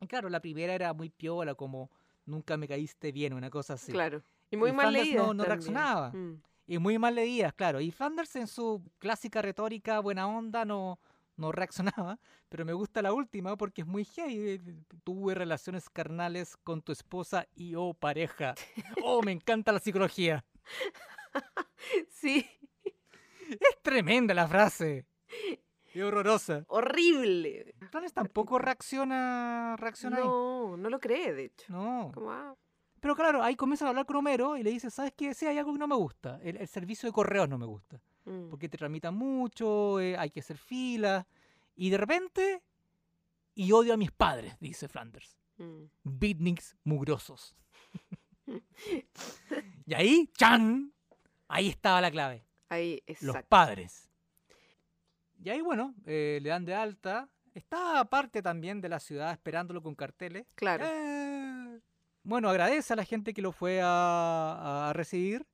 [0.00, 1.90] Y claro, la primera era muy piola, como
[2.26, 3.92] nunca me caíste bien, una cosa así.
[3.92, 4.22] Claro.
[4.50, 5.22] Y muy Y mal Flanders leída.
[5.26, 6.12] no- no reaccionaba.
[6.66, 7.80] Y muy mal leídas, claro.
[7.80, 10.98] Y Flanders en su clásica retórica buena onda no,
[11.36, 12.18] no reaccionaba,
[12.48, 14.60] pero me gusta la última porque es muy gay.
[15.04, 18.54] Tuve relaciones carnales con tu esposa y oh pareja.
[19.04, 20.44] Oh, me encanta la psicología.
[22.10, 22.46] Sí.
[23.50, 25.04] Es tremenda la frase.
[25.94, 26.64] Es horrorosa.
[26.68, 27.74] Horrible.
[27.90, 30.24] Flanders tampoco reacciona, reacciona ahí.
[30.24, 31.72] No, no lo cree, de hecho.
[31.72, 32.10] No.
[32.12, 32.54] Como, ah,
[33.00, 35.34] Pero claro, ahí comienza a hablar con Homero y le dice, ¿sabes qué?
[35.34, 36.40] Sí, hay algo que no me gusta.
[36.42, 38.00] El, el servicio de correos no me gusta.
[38.24, 38.48] mm.
[38.50, 41.24] Porque te tramitan mucho, eh, hay que hacer filas.
[41.76, 42.62] Y de repente,
[43.54, 45.36] y odio a mis padres, dice Flanders.
[45.58, 45.84] Mm.
[46.02, 47.54] Beatniks mugrosos.
[49.86, 50.92] y ahí, ¡chan!
[51.48, 52.44] Ahí estaba la clave.
[52.68, 53.48] Ahí, Los exacto.
[53.48, 54.10] padres.
[55.44, 57.28] Y ahí, bueno, eh, le dan de alta.
[57.52, 60.46] Está aparte también de la ciudad esperándolo con carteles.
[60.54, 60.84] Claro.
[60.88, 61.80] Eh,
[62.22, 65.46] Bueno, agradece a la gente que lo fue a, a recibir.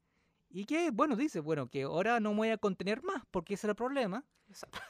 [0.49, 3.66] Y que, bueno, dice, bueno, que ahora no me voy a contener más, porque ese
[3.66, 4.24] era el problema.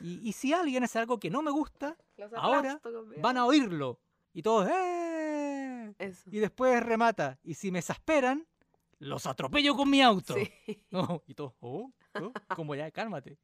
[0.00, 1.96] Y, y si alguien hace algo que no me gusta,
[2.36, 2.80] Ahora
[3.18, 4.00] van a oírlo.
[4.32, 5.94] Y todos, ¡eh!
[5.98, 6.22] Eso.
[6.30, 7.38] Y después remata.
[7.42, 8.46] Y si me exasperan,
[8.98, 10.34] los atropello con mi auto.
[10.34, 10.50] Sí.
[10.90, 13.38] No, y todos, oh, oh, como ya, cálmate.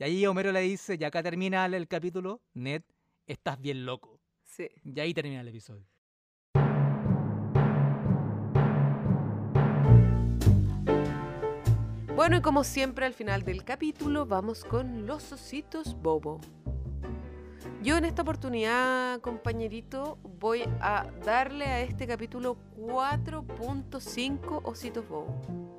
[0.00, 2.82] Y ahí Homero le dice, ya acá termina el, el capítulo, Ned,
[3.26, 4.20] estás bien loco.
[4.44, 4.68] Sí.
[4.84, 5.84] Y ahí termina el episodio.
[12.14, 16.40] Bueno, y como siempre al final del capítulo vamos con los ositos bobo.
[17.82, 25.77] Yo en esta oportunidad, compañerito, voy a darle a este capítulo 4.5 ositos bobo.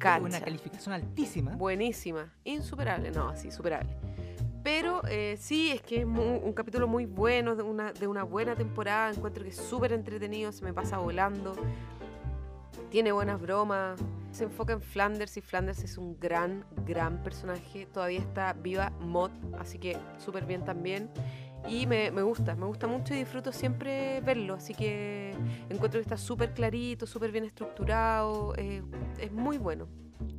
[0.00, 0.24] Cacha.
[0.24, 1.54] Una calificación altísima.
[1.56, 3.94] Buenísima, insuperable, no, así, superable.
[4.64, 8.24] Pero eh, sí, es que es mu- un capítulo muy bueno, de una, de una
[8.24, 11.54] buena temporada, encuentro que es súper entretenido, se me pasa volando,
[12.90, 13.98] tiene buenas bromas,
[14.32, 19.30] se enfoca en Flanders y Flanders es un gran, gran personaje, todavía está viva Mod,
[19.58, 21.08] así que súper bien también.
[21.68, 25.34] Y me, me gusta, me gusta mucho y disfruto siempre verlo, así que
[25.68, 28.82] encuentro que está súper clarito, súper bien estructurado, eh,
[29.18, 29.86] es muy bueno.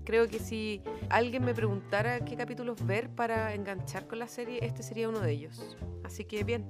[0.04, 4.84] Creo que si alguien me preguntara qué capítulos ver para enganchar con la serie, este
[4.84, 5.78] sería uno de ellos.
[6.04, 6.66] Así que bien,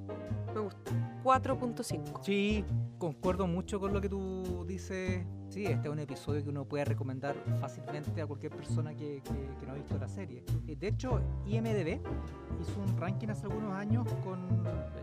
[0.54, 0.92] me gusta.
[1.24, 2.24] 4.5.
[2.24, 2.66] Sí,
[2.98, 5.26] concuerdo mucho con lo que tú dices.
[5.52, 9.56] Sí, este es un episodio que uno puede recomendar fácilmente a cualquier persona que, que-
[9.60, 10.46] que no ha visto la serie.
[10.66, 12.00] Eh, De hecho, IMDB
[12.62, 14.40] hizo un ranking hace algunos años con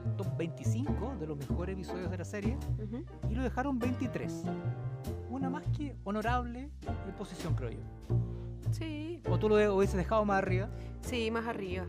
[0.06, 2.56] el top 25 de los mejores episodios de la serie
[3.28, 4.44] y lo dejaron 23.
[5.28, 6.70] Una más que honorable
[7.06, 7.80] en posición, creo yo.
[8.70, 10.70] Sí, O tú lo hubieses dejado más arriba.
[11.02, 11.84] sí, más arriba.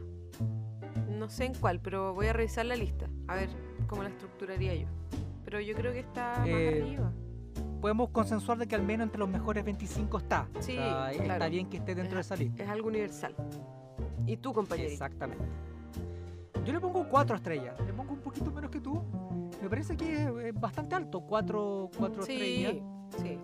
[1.17, 3.07] No sé en cuál, pero voy a revisar la lista.
[3.29, 3.49] A ver
[3.87, 4.87] cómo la estructuraría yo.
[5.45, 7.13] Pero yo creo que está Eh, más arriba.
[7.81, 10.47] Podemos consensuar de que al menos entre los mejores 25 está.
[10.59, 12.63] Sí, O sea, Está bien que esté dentro de Es- esa lista.
[12.63, 13.35] Es algo universal.
[14.25, 14.93] ¿Y tú, compañerito?
[14.93, 15.43] Exactamente.
[16.65, 17.79] Yo le pongo cuatro estrellas.
[17.85, 19.01] Le pongo un poquito menos que tú.
[19.61, 21.21] Me parece que es es bastante alto.
[21.21, 22.73] Cuatro, cuatro estrellas.
[23.17, 23.39] Sí, sí.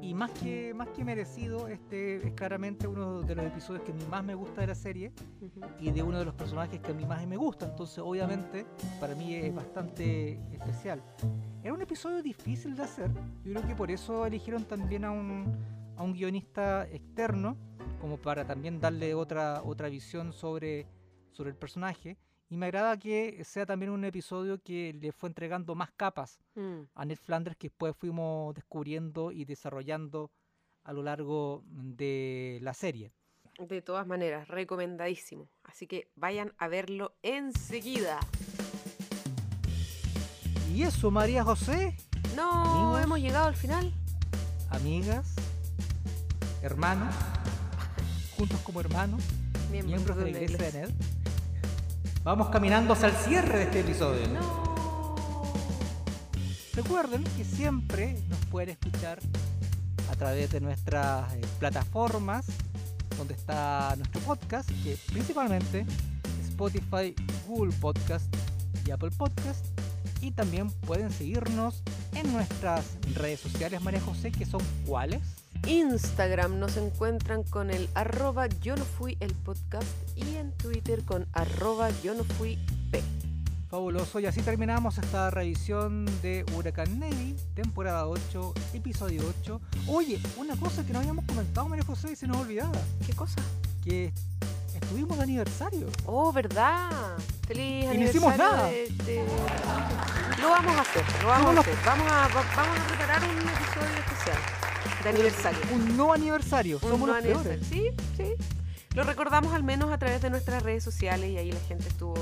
[0.00, 3.94] Y más que, más que merecido, este es claramente uno de los episodios que a
[3.94, 5.12] mí más me gusta de la serie
[5.80, 7.66] y de uno de los personajes que a mí más me gusta.
[7.66, 8.66] Entonces, obviamente,
[9.00, 11.02] para mí es bastante especial.
[11.62, 13.10] Era un episodio difícil de hacer.
[13.44, 15.56] Yo creo que por eso eligieron también a un,
[15.96, 17.56] a un guionista externo,
[18.00, 20.86] como para también darle otra, otra visión sobre,
[21.32, 22.18] sobre el personaje.
[22.50, 26.82] Y me agrada que sea también un episodio que le fue entregando más capas Mm.
[26.94, 30.30] a Ned Flanders que después fuimos descubriendo y desarrollando
[30.84, 33.10] a lo largo de la serie.
[33.58, 35.48] De todas maneras, recomendadísimo.
[35.64, 38.20] Así que vayan a verlo enseguida.
[40.72, 41.96] Y eso, María José,
[42.36, 43.04] No, Amigos.
[43.04, 43.92] hemos llegado al final.
[44.70, 45.34] amigas,
[46.62, 47.14] hermanos,
[48.36, 49.22] juntos como hermanos,
[49.70, 50.90] miembros de la iglesia de Ned,
[52.24, 54.22] vamos caminando hacia el cierre de este episodio.
[56.74, 59.20] Recuerden que siempre nos pueden escuchar
[60.10, 62.46] a través de nuestras eh, plataformas
[63.18, 65.86] donde está nuestro podcast, que principalmente
[66.48, 67.14] Spotify,
[67.46, 68.34] Google Podcast
[68.86, 69.66] y Apple Podcast.
[70.20, 71.82] Y también pueden seguirnos
[72.14, 75.43] en nuestras redes sociales, María José, que son cuáles.
[75.66, 79.86] Instagram nos encuentran con el arroba yo no fui el podcast
[80.16, 82.58] y en Twitter con arroba yo no fui
[82.90, 83.02] p.
[83.70, 89.60] Fabuloso, y así terminamos esta revisión de Huracán Nelly, temporada 8, episodio 8.
[89.88, 93.40] Oye, una cosa que no habíamos comentado, María José, y se nos olvidaba, ¿Qué cosa?
[93.82, 94.12] que
[94.80, 95.88] estuvimos de aniversario.
[96.06, 96.88] Oh, ¿verdad?
[97.48, 98.68] Feliz Y no hicimos aniversario nada.
[98.68, 99.26] de- de-
[100.40, 101.74] Lo vamos a hacer, lo vamos No, a hacer.
[101.84, 104.38] Vamos a, va- vamos a preparar un episodio especial
[105.04, 105.60] de aniversario.
[105.72, 107.60] Un no aniversario, Un somos no los aniversario.
[107.60, 107.66] peores.
[107.68, 108.34] Sí, sí.
[108.94, 112.14] Lo recordamos al menos a través de nuestras redes sociales y ahí la gente estuvo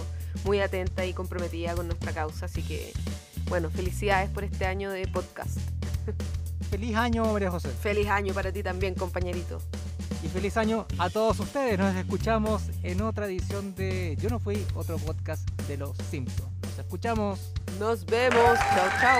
[0.44, 2.46] muy atenta y comprometida con nuestra causa.
[2.46, 2.92] Así que,
[3.48, 5.58] bueno, felicidades por este año de podcast.
[6.70, 7.68] Feliz año, María José.
[7.68, 9.60] Feliz año para ti también, compañerito.
[10.24, 11.78] Y feliz año a todos ustedes.
[11.78, 16.48] Nos escuchamos en otra edición de Yo no fui, otro podcast de los Simpsons.
[16.62, 17.52] Nos escuchamos.
[17.78, 18.58] Nos vemos.
[18.58, 19.18] Chao, chao.